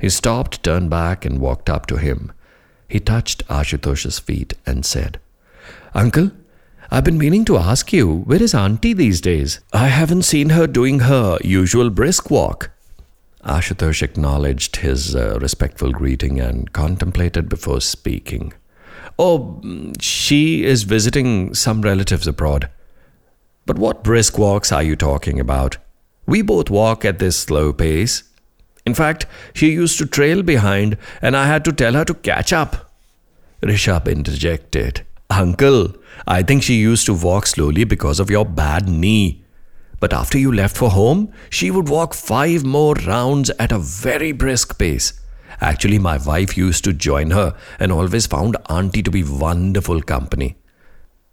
He 0.00 0.08
stopped, 0.08 0.62
turned 0.62 0.90
back, 0.90 1.24
and 1.24 1.40
walked 1.40 1.68
up 1.68 1.86
to 1.86 1.96
him. 1.96 2.32
He 2.88 3.00
touched 3.00 3.46
Ashutosh's 3.48 4.18
feet 4.18 4.54
and 4.66 4.84
said, 4.84 5.20
Uncle, 5.94 6.30
I've 6.90 7.04
been 7.04 7.18
meaning 7.18 7.44
to 7.46 7.56
ask 7.56 7.92
you, 7.92 8.18
where 8.20 8.42
is 8.42 8.54
Auntie 8.54 8.92
these 8.92 9.20
days? 9.20 9.60
I 9.72 9.88
haven't 9.88 10.22
seen 10.22 10.50
her 10.50 10.66
doing 10.66 11.00
her 11.00 11.38
usual 11.42 11.90
brisk 11.90 12.30
walk. 12.30 12.70
Ashutosh 13.44 14.02
acknowledged 14.02 14.76
his 14.76 15.14
uh, 15.14 15.38
respectful 15.40 15.92
greeting 15.92 16.40
and 16.40 16.72
contemplated 16.72 17.48
before 17.48 17.80
speaking. 17.80 18.52
Oh, 19.18 19.62
she 20.00 20.64
is 20.64 20.82
visiting 20.82 21.54
some 21.54 21.82
relatives 21.82 22.26
abroad. 22.26 22.70
But 23.66 23.78
what 23.78 24.04
brisk 24.04 24.38
walks 24.38 24.72
are 24.72 24.82
you 24.82 24.96
talking 24.96 25.40
about? 25.40 25.78
We 26.26 26.42
both 26.42 26.70
walk 26.70 27.04
at 27.04 27.18
this 27.18 27.36
slow 27.36 27.72
pace. 27.72 28.24
In 28.86 28.94
fact, 28.94 29.26
she 29.54 29.72
used 29.72 29.98
to 29.98 30.06
trail 30.06 30.42
behind, 30.42 30.98
and 31.22 31.36
I 31.36 31.46
had 31.46 31.64
to 31.64 31.72
tell 31.72 31.94
her 31.94 32.04
to 32.04 32.14
catch 32.14 32.52
up. 32.52 32.92
Rishabh 33.62 34.10
interjected. 34.10 35.06
Uncle, 35.34 35.94
I 36.26 36.42
think 36.42 36.62
she 36.62 36.74
used 36.74 37.06
to 37.06 37.14
walk 37.14 37.46
slowly 37.46 37.84
because 37.84 38.20
of 38.20 38.30
your 38.30 38.44
bad 38.44 38.88
knee. 38.88 39.44
But 40.00 40.12
after 40.12 40.38
you 40.38 40.52
left 40.52 40.76
for 40.76 40.90
home, 40.90 41.32
she 41.50 41.70
would 41.70 41.88
walk 41.88 42.14
five 42.14 42.64
more 42.64 42.94
rounds 42.94 43.50
at 43.58 43.72
a 43.72 43.78
very 43.78 44.32
brisk 44.32 44.78
pace. 44.78 45.12
Actually, 45.60 45.98
my 45.98 46.18
wife 46.18 46.56
used 46.56 46.84
to 46.84 46.92
join 46.92 47.30
her 47.30 47.56
and 47.78 47.90
always 47.90 48.26
found 48.26 48.56
Auntie 48.68 49.02
to 49.02 49.10
be 49.10 49.24
wonderful 49.24 50.02
company. 50.02 50.56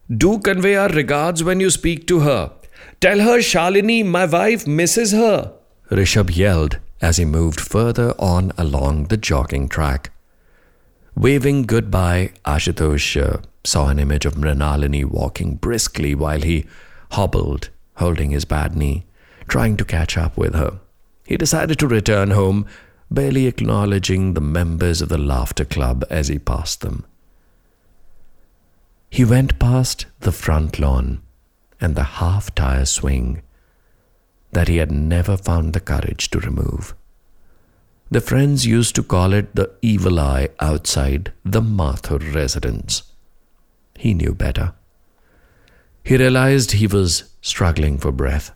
Do 0.10 0.40
convey 0.40 0.76
our 0.76 0.90
regards 0.90 1.44
when 1.44 1.60
you 1.60 1.70
speak 1.70 2.08
to 2.08 2.20
her. 2.22 2.52
Tell 3.00 3.20
her 3.20 3.40
Shalini, 3.40 4.06
my 4.06 4.26
wife, 4.26 4.66
misses 4.66 5.12
her. 5.12 5.54
Rishabh 5.90 6.36
yelled 6.36 6.80
as 7.02 7.18
he 7.18 7.26
moved 7.26 7.60
further 7.60 8.14
on 8.20 8.52
along 8.58 9.06
the 9.06 9.18
jogging 9.18 9.68
track. 9.68 10.12
Waving 11.16 11.64
goodbye, 11.64 12.32
Ashutosh 12.46 13.42
saw 13.64 13.88
an 13.88 14.00
image 14.00 14.26
of 14.26 14.36
Mrinalini 14.36 15.06
walking 15.06 15.56
briskly 15.56 16.16
while 16.16 16.42
he 16.42 16.66
hobbled, 17.12 17.70
holding 17.98 18.32
his 18.32 18.46
bad 18.46 18.76
knee, 18.76 19.06
trying 19.48 19.78
to 19.78 19.86
catch 19.86 20.18
up 20.18 20.38
with 20.38 20.56
her. 20.56 20.80
He 21.26 21.38
decided 21.38 21.78
to 21.80 21.88
return 21.88 22.32
home, 22.32 22.66
barely 23.10 23.48
acknowledging 23.48 24.34
the 24.34 24.42
members 24.42 25.02
of 25.02 25.10
the 25.10 25.18
laughter 25.18 25.66
club 25.66 26.04
as 26.10 26.28
he 26.28 26.40
passed 26.40 26.82
them. 26.82 27.06
He 29.10 29.26
went 29.26 29.60
past 29.60 30.06
the 30.22 30.32
front 30.32 30.80
lawn 30.80 31.22
and 31.82 31.96
the 31.96 32.04
half 32.04 32.56
tire 32.56 32.86
swing 32.86 33.42
that 34.52 34.68
he 34.68 34.78
had 34.78 34.92
never 34.92 35.36
found 35.36 35.74
the 35.74 35.80
courage 35.80 36.30
to 36.30 36.40
remove. 36.40 36.94
The 38.10 38.22
friends 38.22 38.66
used 38.66 38.96
to 38.96 39.04
call 39.04 39.34
it 39.34 39.56
the 39.56 39.72
evil 39.82 40.20
eye 40.20 40.50
outside 40.60 41.32
the 41.46 41.62
Mathur 41.62 42.20
residence. 42.34 43.04
He 44.02 44.16
knew 44.16 44.34
better. 44.34 44.74
He 46.04 46.18
realized 46.18 46.72
he 46.72 46.88
was 46.88 47.26
struggling 47.42 48.00
for 48.00 48.12
breath. 48.12 48.52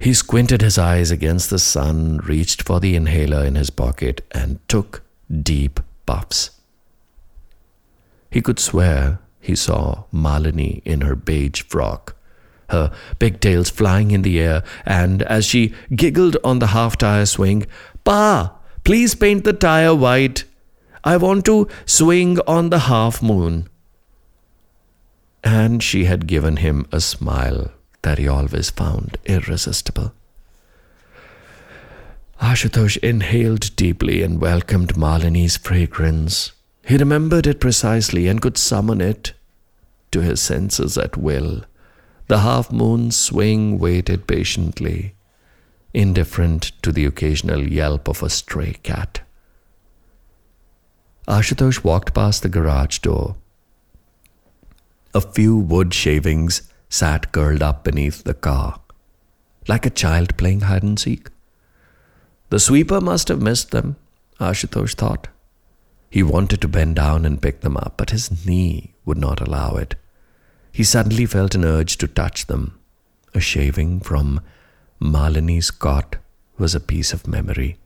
He 0.00 0.12
squinted 0.12 0.60
his 0.60 0.76
eyes 0.76 1.12
against 1.12 1.50
the 1.50 1.60
sun, 1.60 2.16
reached 2.24 2.62
for 2.62 2.80
the 2.80 2.96
inhaler 2.96 3.44
in 3.44 3.54
his 3.54 3.70
pocket, 3.70 4.26
and 4.32 4.58
took 4.66 5.02
deep 5.30 5.78
puffs. 6.04 6.50
He 8.28 8.42
could 8.42 8.58
swear 8.58 9.20
he 9.38 9.54
saw 9.54 10.06
Malini 10.12 10.82
in 10.84 11.02
her 11.02 11.14
beige 11.14 11.62
frock 11.62 12.16
her 12.70 12.90
pigtails 13.20 13.70
flying 13.70 14.10
in 14.10 14.22
the 14.22 14.40
air, 14.40 14.64
and 14.84 15.22
as 15.22 15.44
she 15.44 15.72
giggled 15.94 16.36
on 16.42 16.58
the 16.58 16.74
half 16.74 16.98
tire 16.98 17.26
swing, 17.26 17.66
Pa, 18.02 18.52
please 18.82 19.14
paint 19.14 19.44
the 19.44 19.52
tire 19.52 19.94
white. 19.94 20.42
I 21.04 21.16
want 21.18 21.44
to 21.44 21.68
swing 21.86 22.38
on 22.48 22.70
the 22.70 22.80
half 22.80 23.22
moon. 23.22 23.69
And 25.42 25.82
she 25.82 26.04
had 26.04 26.26
given 26.26 26.56
him 26.56 26.86
a 26.92 27.00
smile 27.00 27.70
that 28.02 28.18
he 28.18 28.28
always 28.28 28.70
found 28.70 29.16
irresistible. 29.24 30.12
Ashutosh 32.40 32.96
inhaled 32.98 33.74
deeply 33.76 34.22
and 34.22 34.40
welcomed 34.40 34.96
Malini's 34.96 35.56
fragrance. 35.58 36.52
He 36.84 36.96
remembered 36.96 37.46
it 37.46 37.60
precisely 37.60 38.28
and 38.28 38.40
could 38.40 38.56
summon 38.56 39.00
it 39.00 39.34
to 40.10 40.22
his 40.22 40.40
senses 40.40 40.96
at 40.96 41.16
will. 41.16 41.62
The 42.28 42.38
half 42.38 42.72
moon 42.72 43.10
swing 43.10 43.78
waited 43.78 44.26
patiently, 44.26 45.14
indifferent 45.92 46.72
to 46.82 46.92
the 46.92 47.04
occasional 47.04 47.66
yelp 47.66 48.08
of 48.08 48.22
a 48.22 48.30
stray 48.30 48.74
cat. 48.82 49.20
Ashutosh 51.28 51.84
walked 51.84 52.14
past 52.14 52.42
the 52.42 52.48
garage 52.48 52.98
door. 53.00 53.36
A 55.12 55.20
few 55.20 55.56
wood 55.56 55.92
shavings 55.92 56.62
sat 56.88 57.32
curled 57.32 57.62
up 57.62 57.82
beneath 57.82 58.22
the 58.22 58.34
car, 58.34 58.80
like 59.66 59.84
a 59.84 59.90
child 59.90 60.36
playing 60.36 60.60
hide 60.60 60.84
and 60.84 61.00
seek. 61.00 61.30
The 62.50 62.60
sweeper 62.60 63.00
must 63.00 63.26
have 63.26 63.42
missed 63.42 63.72
them, 63.72 63.96
Ashutosh 64.38 64.94
thought. 64.94 65.26
He 66.10 66.22
wanted 66.22 66.60
to 66.60 66.68
bend 66.68 66.94
down 66.96 67.26
and 67.26 67.42
pick 67.42 67.60
them 67.62 67.76
up, 67.76 67.94
but 67.96 68.10
his 68.10 68.46
knee 68.46 68.94
would 69.04 69.18
not 69.18 69.40
allow 69.40 69.74
it. 69.74 69.96
He 70.70 70.84
suddenly 70.84 71.26
felt 71.26 71.56
an 71.56 71.64
urge 71.64 71.98
to 71.98 72.06
touch 72.06 72.46
them. 72.46 72.78
A 73.34 73.40
shaving 73.40 74.00
from 74.00 74.40
Malini's 75.00 75.72
cot 75.72 76.16
was 76.56 76.74
a 76.74 76.80
piece 76.80 77.12
of 77.12 77.26
memory. 77.26 77.78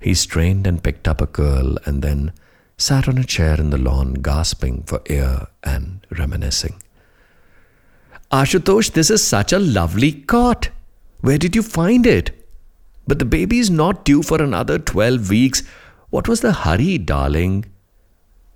He 0.00 0.14
strained 0.14 0.66
and 0.66 0.82
picked 0.82 1.06
up 1.06 1.20
a 1.20 1.28
curl 1.28 1.76
and 1.84 2.02
then 2.02 2.32
sat 2.76 3.08
on 3.08 3.18
a 3.18 3.24
chair 3.24 3.54
in 3.54 3.70
the 3.70 3.78
lawn, 3.78 4.14
gasping 4.14 4.82
for 4.82 5.00
air 5.06 5.46
and 5.62 6.06
reminiscing. 6.18 6.80
Ashutosh, 8.32 8.92
this 8.92 9.10
is 9.10 9.26
such 9.26 9.52
a 9.52 9.58
lovely 9.58 10.12
cot. 10.12 10.70
Where 11.20 11.38
did 11.38 11.54
you 11.54 11.62
find 11.62 12.06
it? 12.06 12.32
But 13.06 13.18
the 13.18 13.24
baby 13.24 13.58
is 13.58 13.70
not 13.70 14.04
due 14.04 14.22
for 14.22 14.42
another 14.42 14.78
12 14.78 15.30
weeks. 15.30 15.62
What 16.10 16.28
was 16.28 16.40
the 16.40 16.52
hurry, 16.52 16.98
darling? 16.98 17.66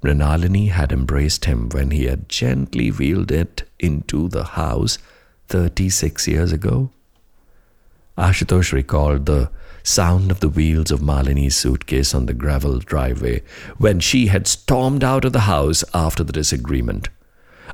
Mrinalini 0.02 0.70
had 0.70 0.92
embraced 0.92 1.44
him 1.44 1.68
when 1.70 1.90
he 1.90 2.04
had 2.04 2.28
gently 2.28 2.90
wheeled 2.90 3.30
it 3.30 3.68
into 3.78 4.28
the 4.28 4.44
house 4.44 4.98
36 5.48 6.28
years 6.28 6.52
ago. 6.52 6.90
Ashutosh 8.16 8.72
recalled 8.72 9.26
the 9.26 9.50
sound 9.88 10.30
of 10.30 10.40
the 10.40 10.48
wheels 10.48 10.90
of 10.90 11.00
Malini's 11.00 11.56
suitcase 11.56 12.14
on 12.14 12.26
the 12.26 12.34
gravel 12.34 12.78
driveway 12.78 13.42
when 13.78 14.00
she 14.00 14.26
had 14.26 14.46
stormed 14.46 15.02
out 15.02 15.24
of 15.24 15.32
the 15.32 15.40
house 15.40 15.82
after 15.94 16.22
the 16.22 16.32
disagreement. 16.32 17.08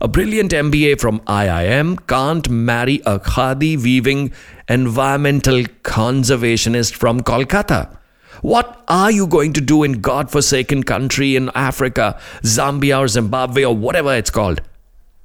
A 0.00 0.09
brilliant 0.09 0.53
MBA 0.53 1.00
from 1.00 1.20
IIM 1.20 2.07
can't 2.07 2.48
marry 2.48 3.00
a 3.05 3.18
khadi 3.18 3.77
weaving 3.81 4.33
environmental 4.68 5.62
conservationist 5.83 6.94
from 6.94 7.20
Kolkata. 7.20 7.96
What 8.42 8.85
are 8.88 9.11
you 9.11 9.27
going 9.27 9.53
to 9.55 9.61
do 9.61 9.83
in 9.83 10.00
God-forsaken 10.00 10.83
country 10.85 11.37
in 11.37 11.50
Africa, 11.55 12.20
Zambia 12.42 12.98
or 13.00 13.09
Zimbabwe 13.09 13.64
or 13.64 13.74
whatever 13.74 14.14
it's 14.14 14.31
called? 14.31 14.61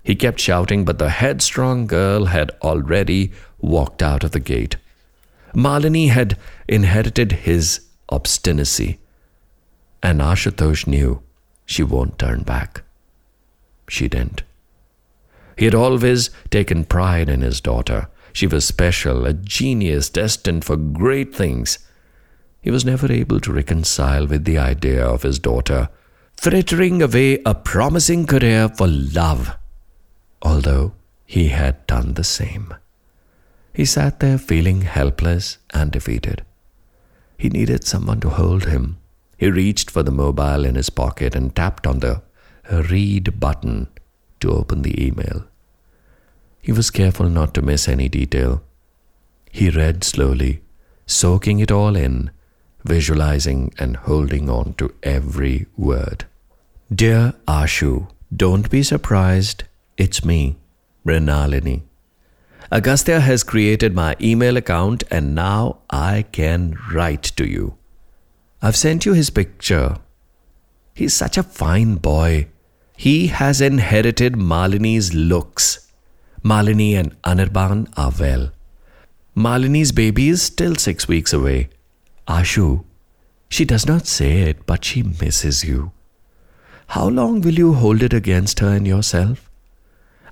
He 0.03 0.15
kept 0.15 0.39
shouting, 0.39 0.85
but 0.85 0.97
the 0.97 1.09
headstrong 1.09 1.85
girl 1.85 2.25
had 2.25 2.51
already 2.61 3.31
walked 3.59 4.01
out 4.01 4.23
of 4.23 4.31
the 4.31 4.39
gate. 4.39 4.77
Malini 5.53 6.09
had 6.09 6.37
inherited 6.69 7.31
his 7.31 7.81
obstinacy, 8.09 8.99
and 10.03 10.21
Ashutosh 10.21 10.85
knew 10.85 11.21
she 11.65 11.83
won't 11.83 12.19
turn 12.19 12.43
back. 12.43 12.83
She 13.89 14.07
didn't. 14.07 14.43
He 15.57 15.65
had 15.65 15.75
always 15.75 16.29
taken 16.51 16.85
pride 16.85 17.27
in 17.27 17.41
his 17.41 17.59
daughter. 17.59 18.07
She 18.31 18.47
was 18.47 18.65
special, 18.65 19.25
a 19.25 19.33
genius 19.33 20.09
destined 20.09 20.63
for 20.63 20.77
great 20.77 21.35
things. 21.35 21.79
He 22.61 22.71
was 22.71 22.85
never 22.85 23.11
able 23.11 23.39
to 23.41 23.51
reconcile 23.51 24.27
with 24.27 24.45
the 24.45 24.59
idea 24.59 25.03
of 25.05 25.23
his 25.23 25.39
daughter 25.39 25.89
frittering 26.37 27.01
away 27.01 27.41
a 27.45 27.53
promising 27.53 28.25
career 28.25 28.69
for 28.69 28.87
love, 28.87 29.57
although 30.41 30.93
he 31.25 31.49
had 31.49 31.85
done 31.87 32.13
the 32.13 32.23
same. 32.23 32.73
He 33.73 33.85
sat 33.85 34.19
there 34.19 34.37
feeling 34.37 34.81
helpless 34.81 35.57
and 35.73 35.91
defeated. 35.91 36.45
He 37.39 37.49
needed 37.49 37.87
someone 37.87 38.19
to 38.19 38.29
hold 38.29 38.65
him. 38.65 38.97
He 39.37 39.49
reached 39.49 39.89
for 39.89 40.03
the 40.03 40.11
mobile 40.11 40.65
in 40.65 40.75
his 40.75 40.89
pocket 40.89 41.35
and 41.35 41.55
tapped 41.55 41.87
on 41.87 41.99
the 41.99 42.21
read 42.69 43.39
button 43.39 43.87
to 44.41 44.51
open 44.51 44.81
the 44.81 45.01
email. 45.03 45.45
He 46.61 46.73
was 46.73 46.91
careful 46.91 47.29
not 47.29 47.53
to 47.53 47.61
miss 47.61 47.87
any 47.87 48.09
detail. 48.09 48.61
He 49.49 49.69
read 49.69 50.03
slowly, 50.03 50.61
soaking 51.07 51.59
it 51.59 51.71
all 51.71 51.95
in, 51.95 52.31
visualizing 52.83 53.73
and 53.79 53.95
holding 53.95 54.49
on 54.49 54.73
to 54.73 54.93
every 55.01 55.67
word. 55.77 56.25
Dear 56.93 57.35
Ashu, 57.47 58.09
don't 58.35 58.69
be 58.69 58.83
surprised. 58.83 59.63
It's 59.97 60.25
me, 60.25 60.57
Mrinalini. 61.05 61.83
Agastya 62.71 63.19
has 63.21 63.43
created 63.43 63.95
my 63.95 64.15
email 64.21 64.55
account 64.55 65.03
and 65.09 65.33
now 65.33 65.79
I 65.89 66.25
can 66.31 66.77
write 66.93 67.23
to 67.37 67.49
you. 67.49 67.77
I've 68.61 68.75
sent 68.75 69.07
you 69.07 69.13
his 69.13 69.31
picture. 69.31 69.97
He's 70.93 71.15
such 71.15 71.35
a 71.37 71.43
fine 71.43 71.95
boy. 71.95 72.47
He 72.95 73.27
has 73.27 73.59
inherited 73.59 74.33
Malini's 74.33 75.15
looks. 75.15 75.87
Malini 76.43 76.93
and 76.93 77.19
Anirban 77.23 77.91
are 77.97 78.13
well. 78.19 78.51
Malini's 79.35 79.91
baby 79.91 80.29
is 80.29 80.43
still 80.43 80.75
six 80.75 81.07
weeks 81.07 81.33
away. 81.33 81.69
Ashu, 82.27 82.83
she 83.49 83.65
does 83.65 83.87
not 83.87 84.05
say 84.05 84.41
it, 84.41 84.67
but 84.67 84.85
she 84.85 85.01
misses 85.01 85.63
you. 85.63 85.91
How 86.87 87.07
long 87.07 87.41
will 87.41 87.53
you 87.53 87.73
hold 87.73 88.03
it 88.03 88.13
against 88.13 88.59
her 88.59 88.75
and 88.75 88.85
yourself? 88.85 89.48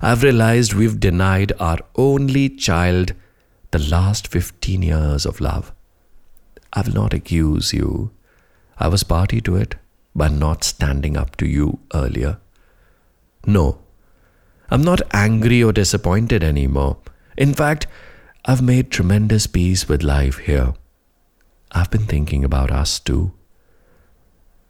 I've 0.00 0.22
realized 0.22 0.74
we've 0.74 1.00
denied 1.00 1.52
our 1.58 1.78
only 1.96 2.48
child 2.48 3.14
the 3.70 3.78
last 3.78 4.28
15 4.28 4.82
years 4.82 5.26
of 5.26 5.40
love. 5.40 5.72
I 6.72 6.82
will 6.82 6.94
not 6.94 7.12
accuse 7.12 7.72
you. 7.72 8.10
I 8.78 8.88
was 8.88 9.02
party 9.02 9.40
to 9.42 9.56
it 9.56 9.74
by 10.14 10.28
not 10.28 10.64
standing 10.64 11.16
up 11.16 11.36
to 11.36 11.46
you 11.46 11.80
earlier. 11.94 12.38
No, 13.46 13.78
I'm 14.70 14.82
not 14.82 15.00
angry 15.12 15.62
or 15.62 15.72
disappointed 15.72 16.44
anymore. 16.44 16.98
In 17.36 17.54
fact, 17.54 17.86
I've 18.44 18.62
made 18.62 18.90
tremendous 18.90 19.46
peace 19.46 19.88
with 19.88 20.02
life 20.02 20.38
here. 20.38 20.74
I've 21.72 21.90
been 21.90 22.06
thinking 22.06 22.44
about 22.44 22.70
us 22.70 22.98
too. 22.98 23.32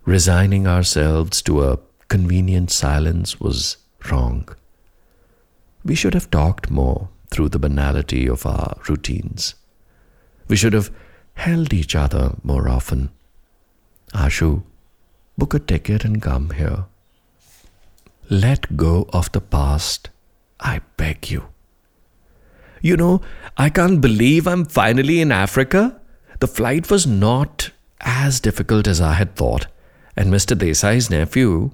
Resigning 0.04 0.66
ourselves 0.66 1.42
to 1.42 1.64
a 1.64 1.78
convenient 2.08 2.70
silence 2.70 3.38
was 3.40 3.76
wrong. 4.10 4.48
We 5.84 5.94
should 5.94 6.14
have 6.14 6.30
talked 6.30 6.70
more 6.70 7.08
through 7.30 7.50
the 7.50 7.58
banality 7.58 8.28
of 8.28 8.44
our 8.46 8.76
routines. 8.88 9.54
We 10.48 10.56
should 10.56 10.72
have 10.72 10.90
held 11.34 11.72
each 11.72 11.94
other 11.94 12.36
more 12.42 12.68
often. 12.68 13.10
Ashu, 14.14 14.62
book 15.36 15.54
a 15.54 15.58
ticket 15.58 16.04
and 16.04 16.22
come 16.22 16.50
here. 16.50 16.86
Let 18.30 18.76
go 18.76 19.08
of 19.12 19.30
the 19.32 19.40
past, 19.40 20.10
I 20.60 20.80
beg 20.96 21.30
you. 21.30 21.48
You 22.80 22.96
know, 22.96 23.20
I 23.56 23.70
can't 23.70 24.00
believe 24.00 24.46
I'm 24.46 24.64
finally 24.64 25.20
in 25.20 25.32
Africa. 25.32 26.00
The 26.40 26.46
flight 26.46 26.90
was 26.90 27.06
not 27.06 27.70
as 28.00 28.40
difficult 28.40 28.86
as 28.86 29.00
I 29.00 29.14
had 29.14 29.34
thought, 29.34 29.66
and 30.16 30.32
Mr. 30.32 30.56
Desai's 30.56 31.10
nephew 31.10 31.72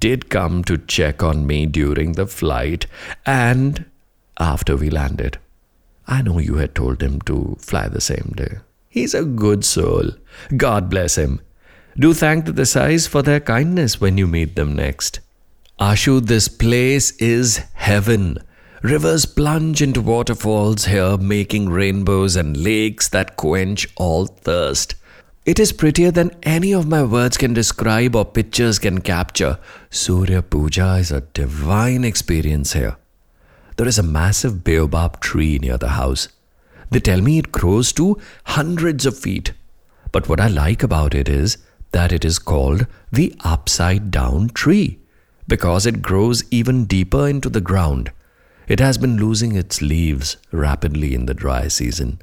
did 0.00 0.28
come 0.28 0.64
to 0.64 0.78
check 0.78 1.22
on 1.22 1.46
me 1.46 1.66
during 1.66 2.12
the 2.12 2.26
flight 2.26 2.86
and 3.24 3.84
after 4.38 4.76
we 4.76 4.90
landed. 4.90 5.38
I 6.06 6.22
know 6.22 6.38
you 6.38 6.56
had 6.56 6.74
told 6.74 7.02
him 7.02 7.20
to 7.22 7.56
fly 7.60 7.88
the 7.88 8.00
same 8.00 8.32
day. 8.36 8.58
He's 8.88 9.14
a 9.14 9.24
good 9.24 9.64
soul. 9.64 10.10
God 10.56 10.88
bless 10.88 11.16
him. 11.16 11.40
Do 11.98 12.14
thank 12.14 12.46
the 12.46 12.52
Desais 12.52 13.08
for 13.08 13.22
their 13.22 13.40
kindness 13.40 14.00
when 14.00 14.16
you 14.18 14.26
meet 14.26 14.56
them 14.56 14.74
next. 14.74 15.20
Ashu, 15.78 16.24
this 16.24 16.48
place 16.48 17.10
is 17.18 17.58
heaven. 17.74 18.38
Rivers 18.82 19.26
plunge 19.26 19.82
into 19.82 20.00
waterfalls 20.00 20.86
here, 20.86 21.16
making 21.16 21.68
rainbows 21.68 22.36
and 22.36 22.56
lakes 22.56 23.08
that 23.08 23.36
quench 23.36 23.88
all 23.96 24.26
thirst. 24.26 24.94
It 25.48 25.58
is 25.58 25.72
prettier 25.72 26.10
than 26.10 26.36
any 26.42 26.72
of 26.74 26.86
my 26.86 27.02
words 27.02 27.38
can 27.38 27.54
describe 27.54 28.14
or 28.14 28.26
pictures 28.26 28.78
can 28.78 29.00
capture. 29.00 29.58
Surya 29.88 30.42
Puja 30.42 30.96
is 30.96 31.10
a 31.10 31.22
divine 31.22 32.04
experience 32.04 32.74
here. 32.74 32.98
There 33.78 33.88
is 33.88 33.98
a 33.98 34.02
massive 34.02 34.62
baobab 34.62 35.20
tree 35.20 35.58
near 35.58 35.78
the 35.78 35.94
house. 36.00 36.28
They 36.90 37.00
tell 37.00 37.22
me 37.22 37.38
it 37.38 37.50
grows 37.50 37.94
to 37.94 38.18
hundreds 38.44 39.06
of 39.06 39.18
feet. 39.18 39.54
But 40.12 40.28
what 40.28 40.38
I 40.38 40.48
like 40.48 40.82
about 40.82 41.14
it 41.14 41.30
is 41.30 41.56
that 41.92 42.12
it 42.12 42.26
is 42.26 42.38
called 42.38 42.86
the 43.10 43.34
upside 43.40 44.10
down 44.10 44.50
tree 44.50 44.98
because 45.46 45.86
it 45.86 46.02
grows 46.02 46.44
even 46.50 46.84
deeper 46.84 47.26
into 47.26 47.48
the 47.48 47.62
ground. 47.62 48.12
It 48.66 48.80
has 48.80 48.98
been 48.98 49.16
losing 49.16 49.56
its 49.56 49.80
leaves 49.80 50.36
rapidly 50.52 51.14
in 51.14 51.24
the 51.24 51.32
dry 51.32 51.68
season. 51.68 52.20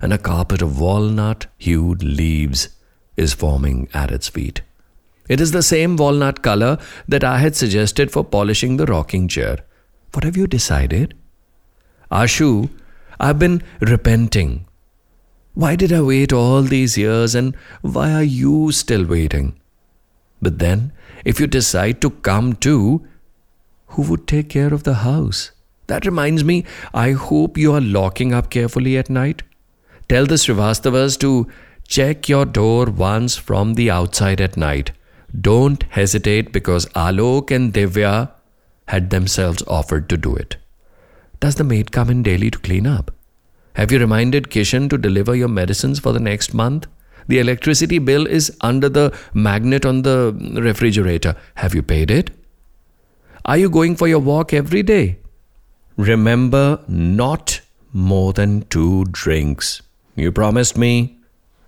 And 0.00 0.12
a 0.12 0.18
carpet 0.18 0.62
of 0.62 0.78
walnut 0.80 1.46
hued 1.58 2.02
leaves 2.02 2.68
is 3.16 3.32
forming 3.32 3.88
at 3.94 4.10
its 4.10 4.28
feet. 4.28 4.62
It 5.28 5.40
is 5.40 5.52
the 5.52 5.62
same 5.62 5.96
walnut 5.96 6.42
color 6.42 6.78
that 7.08 7.24
I 7.24 7.38
had 7.38 7.56
suggested 7.56 8.12
for 8.12 8.24
polishing 8.24 8.76
the 8.76 8.86
rocking 8.86 9.26
chair. 9.26 9.58
What 10.12 10.24
have 10.24 10.36
you 10.36 10.46
decided? 10.46 11.14
Ashu, 12.10 12.70
I've 13.18 13.38
been 13.38 13.62
repenting. 13.80 14.66
Why 15.54 15.74
did 15.74 15.92
I 15.92 16.02
wait 16.02 16.32
all 16.32 16.62
these 16.62 16.98
years 16.98 17.34
and 17.34 17.56
why 17.80 18.12
are 18.12 18.22
you 18.22 18.72
still 18.72 19.04
waiting? 19.04 19.58
But 20.40 20.58
then, 20.58 20.92
if 21.24 21.40
you 21.40 21.46
decide 21.46 22.00
to 22.02 22.10
come 22.10 22.54
too, 22.54 23.06
who 23.88 24.02
would 24.02 24.26
take 24.26 24.50
care 24.50 24.72
of 24.72 24.84
the 24.84 24.94
house? 24.96 25.50
That 25.86 26.04
reminds 26.04 26.44
me, 26.44 26.64
I 26.92 27.12
hope 27.12 27.56
you 27.56 27.72
are 27.72 27.80
locking 27.80 28.34
up 28.34 28.50
carefully 28.50 28.98
at 28.98 29.08
night. 29.08 29.42
Tell 30.08 30.24
the 30.24 30.36
Srivastavas 30.36 31.18
to 31.18 31.48
check 31.88 32.28
your 32.28 32.44
door 32.44 32.86
once 32.86 33.36
from 33.36 33.74
the 33.74 33.90
outside 33.90 34.40
at 34.40 34.56
night. 34.56 34.92
Don't 35.40 35.82
hesitate 35.90 36.52
because 36.52 36.86
Alok 36.86 37.50
and 37.50 37.72
Divya 37.74 38.30
had 38.86 39.10
themselves 39.10 39.64
offered 39.66 40.08
to 40.08 40.16
do 40.16 40.36
it. 40.36 40.56
Does 41.40 41.56
the 41.56 41.64
maid 41.64 41.90
come 41.90 42.08
in 42.08 42.22
daily 42.22 42.50
to 42.50 42.58
clean 42.58 42.86
up? 42.86 43.12
Have 43.74 43.90
you 43.90 43.98
reminded 43.98 44.48
Kishan 44.48 44.88
to 44.90 44.96
deliver 44.96 45.34
your 45.34 45.48
medicines 45.48 45.98
for 45.98 46.12
the 46.12 46.20
next 46.20 46.54
month? 46.54 46.86
The 47.26 47.40
electricity 47.40 47.98
bill 47.98 48.26
is 48.26 48.56
under 48.60 48.88
the 48.88 49.12
magnet 49.34 49.84
on 49.84 50.02
the 50.02 50.32
refrigerator. 50.54 51.34
Have 51.56 51.74
you 51.74 51.82
paid 51.82 52.12
it? 52.12 52.30
Are 53.44 53.56
you 53.56 53.68
going 53.68 53.96
for 53.96 54.06
your 54.06 54.20
walk 54.20 54.52
every 54.52 54.84
day? 54.84 55.18
Remember, 55.96 56.80
not 56.86 57.60
more 57.92 58.32
than 58.32 58.62
two 58.66 59.04
drinks. 59.06 59.82
You 60.16 60.32
promised 60.32 60.76
me. 60.76 61.18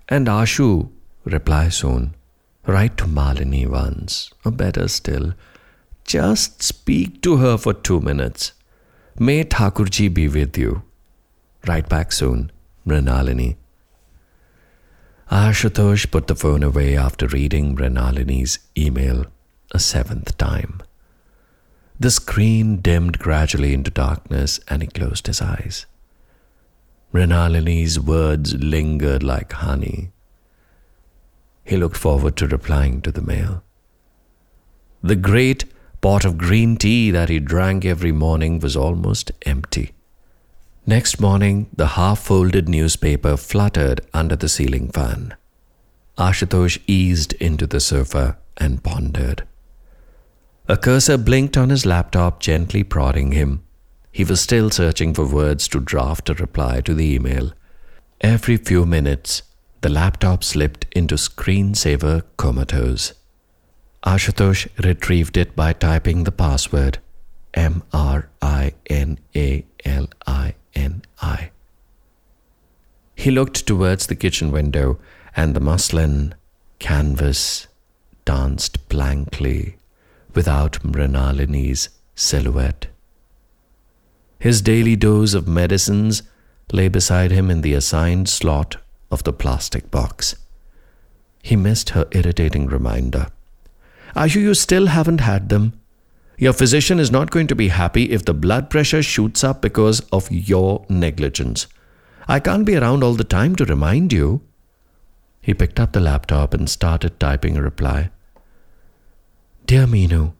And 0.09 0.27
Ashu, 0.27 0.89
reply 1.23 1.69
soon. 1.69 2.15
Write 2.65 2.97
to 2.97 3.05
Malini 3.05 3.67
once, 3.67 4.31
or 4.43 4.51
better 4.51 4.87
still, 4.87 5.33
just 6.03 6.61
speak 6.61 7.21
to 7.21 7.37
her 7.37 7.57
for 7.57 7.73
two 7.73 7.99
minutes. 7.99 8.51
May 9.17 9.43
Thakurji 9.43 10.13
be 10.13 10.27
with 10.27 10.57
you. 10.57 10.81
Write 11.67 11.87
back 11.87 12.11
soon, 12.11 12.51
Mrinalini. 12.87 13.55
Ashutosh 15.31 16.09
put 16.09 16.25
the 16.27 16.35
phone 16.35 16.63
away 16.63 16.97
after 16.97 17.27
reading 17.27 17.75
Mrinalini's 17.75 18.59
email 18.75 19.25
a 19.71 19.79
seventh 19.79 20.37
time. 20.37 20.81
The 21.99 22.09
screen 22.09 22.77
dimmed 22.81 23.19
gradually 23.19 23.73
into 23.73 23.91
darkness 23.91 24.59
and 24.67 24.81
he 24.81 24.87
closed 24.87 25.27
his 25.27 25.41
eyes. 25.41 25.85
Mrinalini's 27.13 27.99
words 27.99 28.53
lingered 28.55 29.23
like 29.23 29.53
honey. 29.53 30.11
He 31.63 31.77
looked 31.77 31.97
forward 31.97 32.35
to 32.37 32.47
replying 32.47 33.01
to 33.01 33.11
the 33.11 33.21
mail. 33.21 33.63
The 35.01 35.15
great 35.15 35.65
pot 36.01 36.25
of 36.25 36.37
green 36.37 36.77
tea 36.77 37.11
that 37.11 37.29
he 37.29 37.39
drank 37.39 37.85
every 37.85 38.11
morning 38.11 38.59
was 38.59 38.75
almost 38.75 39.31
empty. 39.45 39.93
Next 40.85 41.19
morning, 41.19 41.69
the 41.75 41.87
half 41.87 42.19
folded 42.19 42.69
newspaper 42.69 43.37
fluttered 43.37 44.01
under 44.13 44.35
the 44.35 44.49
ceiling 44.49 44.89
fan. 44.89 45.35
Ashutosh 46.17 46.79
eased 46.87 47.33
into 47.33 47.65
the 47.65 47.79
sofa 47.79 48.37
and 48.57 48.83
pondered. 48.83 49.47
A 50.67 50.77
cursor 50.77 51.17
blinked 51.17 51.57
on 51.57 51.69
his 51.69 51.85
laptop, 51.85 52.39
gently 52.39 52.83
prodding 52.83 53.31
him. 53.31 53.63
He 54.11 54.23
was 54.23 54.41
still 54.41 54.69
searching 54.69 55.13
for 55.13 55.25
words 55.25 55.67
to 55.69 55.79
draft 55.79 56.29
a 56.29 56.33
reply 56.33 56.81
to 56.81 56.93
the 56.93 57.13
email. 57.13 57.53
Every 58.21 58.57
few 58.57 58.85
minutes, 58.85 59.43
the 59.81 59.89
laptop 59.89 60.43
slipped 60.43 60.85
into 60.91 61.15
screensaver 61.15 62.23
comatose. 62.37 63.13
Ashutosh 64.05 64.67
retrieved 64.83 65.37
it 65.37 65.55
by 65.55 65.73
typing 65.73 66.23
the 66.23 66.31
password 66.31 66.99
M 67.53 67.83
R 67.93 68.29
I 68.41 68.73
N 68.87 69.19
A 69.35 69.65
L 69.85 70.07
I 70.25 70.55
N 70.75 71.03
I. 71.21 71.51
He 73.15 73.31
looked 73.31 73.65
towards 73.67 74.07
the 74.07 74.15
kitchen 74.15 74.51
window, 74.51 74.99
and 75.35 75.55
the 75.55 75.59
muslin 75.59 76.35
canvas 76.79 77.67
danced 78.25 78.87
blankly 78.89 79.75
without 80.33 80.83
Mrinalini's 80.83 81.89
silhouette. 82.15 82.87
His 84.39 84.61
daily 84.61 84.95
dose 84.95 85.33
of 85.33 85.47
medicines 85.47 86.23
lay 86.71 86.87
beside 86.87 87.31
him 87.31 87.51
in 87.51 87.61
the 87.61 87.73
assigned 87.73 88.29
slot 88.29 88.77
of 89.11 89.23
the 89.23 89.33
plastic 89.33 89.91
box. 89.91 90.35
He 91.43 91.55
missed 91.55 91.89
her 91.89 92.07
irritating 92.11 92.67
reminder. 92.67 93.27
Ashu, 94.15 94.41
you 94.41 94.53
still 94.53 94.87
haven't 94.87 95.21
had 95.21 95.49
them. 95.49 95.73
Your 96.37 96.53
physician 96.53 96.99
is 96.99 97.11
not 97.11 97.31
going 97.31 97.47
to 97.47 97.55
be 97.55 97.67
happy 97.67 98.11
if 98.11 98.23
the 98.23 98.33
blood 98.33 98.69
pressure 98.69 99.03
shoots 99.03 99.43
up 99.43 99.61
because 99.61 99.99
of 100.11 100.31
your 100.31 100.85
negligence. 100.87 101.67
I 102.27 102.39
can't 102.39 102.65
be 102.65 102.77
around 102.77 103.03
all 103.03 103.15
the 103.15 103.25
time 103.25 103.55
to 103.57 103.65
remind 103.65 104.13
you. 104.13 104.41
He 105.41 105.53
picked 105.53 105.79
up 105.79 105.91
the 105.91 105.99
laptop 105.99 106.53
and 106.53 106.69
started 106.69 107.19
typing 107.19 107.57
a 107.57 107.61
reply. 107.61 108.09
Dear 109.65 109.85
Meenu, 109.85 110.33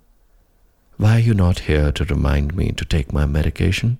why 0.99 1.15
are 1.15 1.19
you 1.19 1.33
not 1.33 1.59
here 1.59 1.93
to 1.93 2.03
remind 2.03 2.53
me 2.53 2.73
to 2.73 2.83
take 2.83 3.13
my 3.13 3.25
medication? 3.25 3.97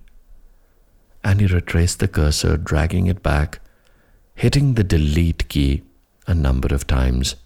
And 1.24 1.40
he 1.40 1.48
retraced 1.48 2.00
the 2.00 2.10
cursor, 2.10 2.58
dragging 2.58 3.08
it 3.08 3.24
back, 3.24 3.62
hitting 4.36 4.74
the 4.74 4.84
delete 4.84 5.48
key 5.48 5.84
a 6.28 6.34
number 6.34 6.76
of 6.76 6.88
times, 6.88 7.38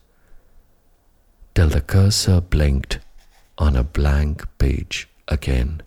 till 1.54 1.70
the 1.70 1.82
cursor 1.82 2.42
blinked 2.42 2.98
on 3.60 3.76
a 3.76 3.84
blank 3.84 4.44
page 4.58 5.08
again. 5.28 5.84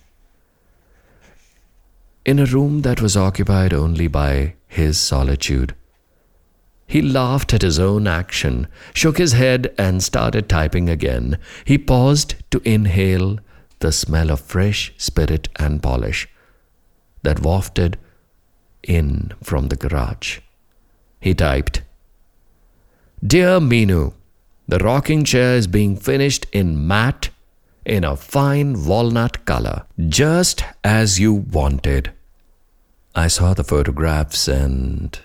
In 2.25 2.39
a 2.39 2.47
room 2.47 2.83
that 2.83 3.03
was 3.03 3.17
occupied 3.17 3.75
only 3.75 4.07
by 4.07 4.55
his 4.69 4.97
solitude, 4.97 5.75
he 6.87 7.03
laughed 7.03 7.53
at 7.53 7.63
his 7.63 7.81
own 7.81 8.07
action, 8.07 8.69
shook 8.95 9.19
his 9.19 9.33
head, 9.33 9.75
and 9.77 10.05
started 10.05 10.49
typing 10.49 10.89
again. 10.89 11.39
He 11.65 11.79
paused 11.79 12.37
to 12.53 12.63
inhale 12.65 13.41
the 13.81 13.93
smell 13.93 14.31
of 14.31 14.41
fresh 14.41 14.93
spirit 14.97 15.49
and 15.57 15.83
polish 15.83 16.29
that 17.23 17.41
wafted 17.41 17.99
in 18.83 19.33
from 19.43 19.69
the 19.69 19.77
garage. 19.77 20.41
He 21.21 21.35
typed, 21.35 21.83
Dear 23.25 23.61
Minu, 23.61 24.13
the 24.69 24.79
rocking 24.79 25.25
chair 25.25 25.57
is 25.57 25.67
being 25.67 25.97
finished 25.97 26.47
in 26.53 26.87
matte 26.87 27.31
in 27.85 28.05
a 28.05 28.17
fine 28.17 28.85
walnut 28.85 29.45
color, 29.45 29.87
just 30.09 30.65
as 30.83 31.21
you 31.21 31.33
wanted. 31.33 32.13
I 33.15 33.29
saw 33.29 33.55
the 33.55 33.65
photographs 33.65 34.49
and 34.49 35.19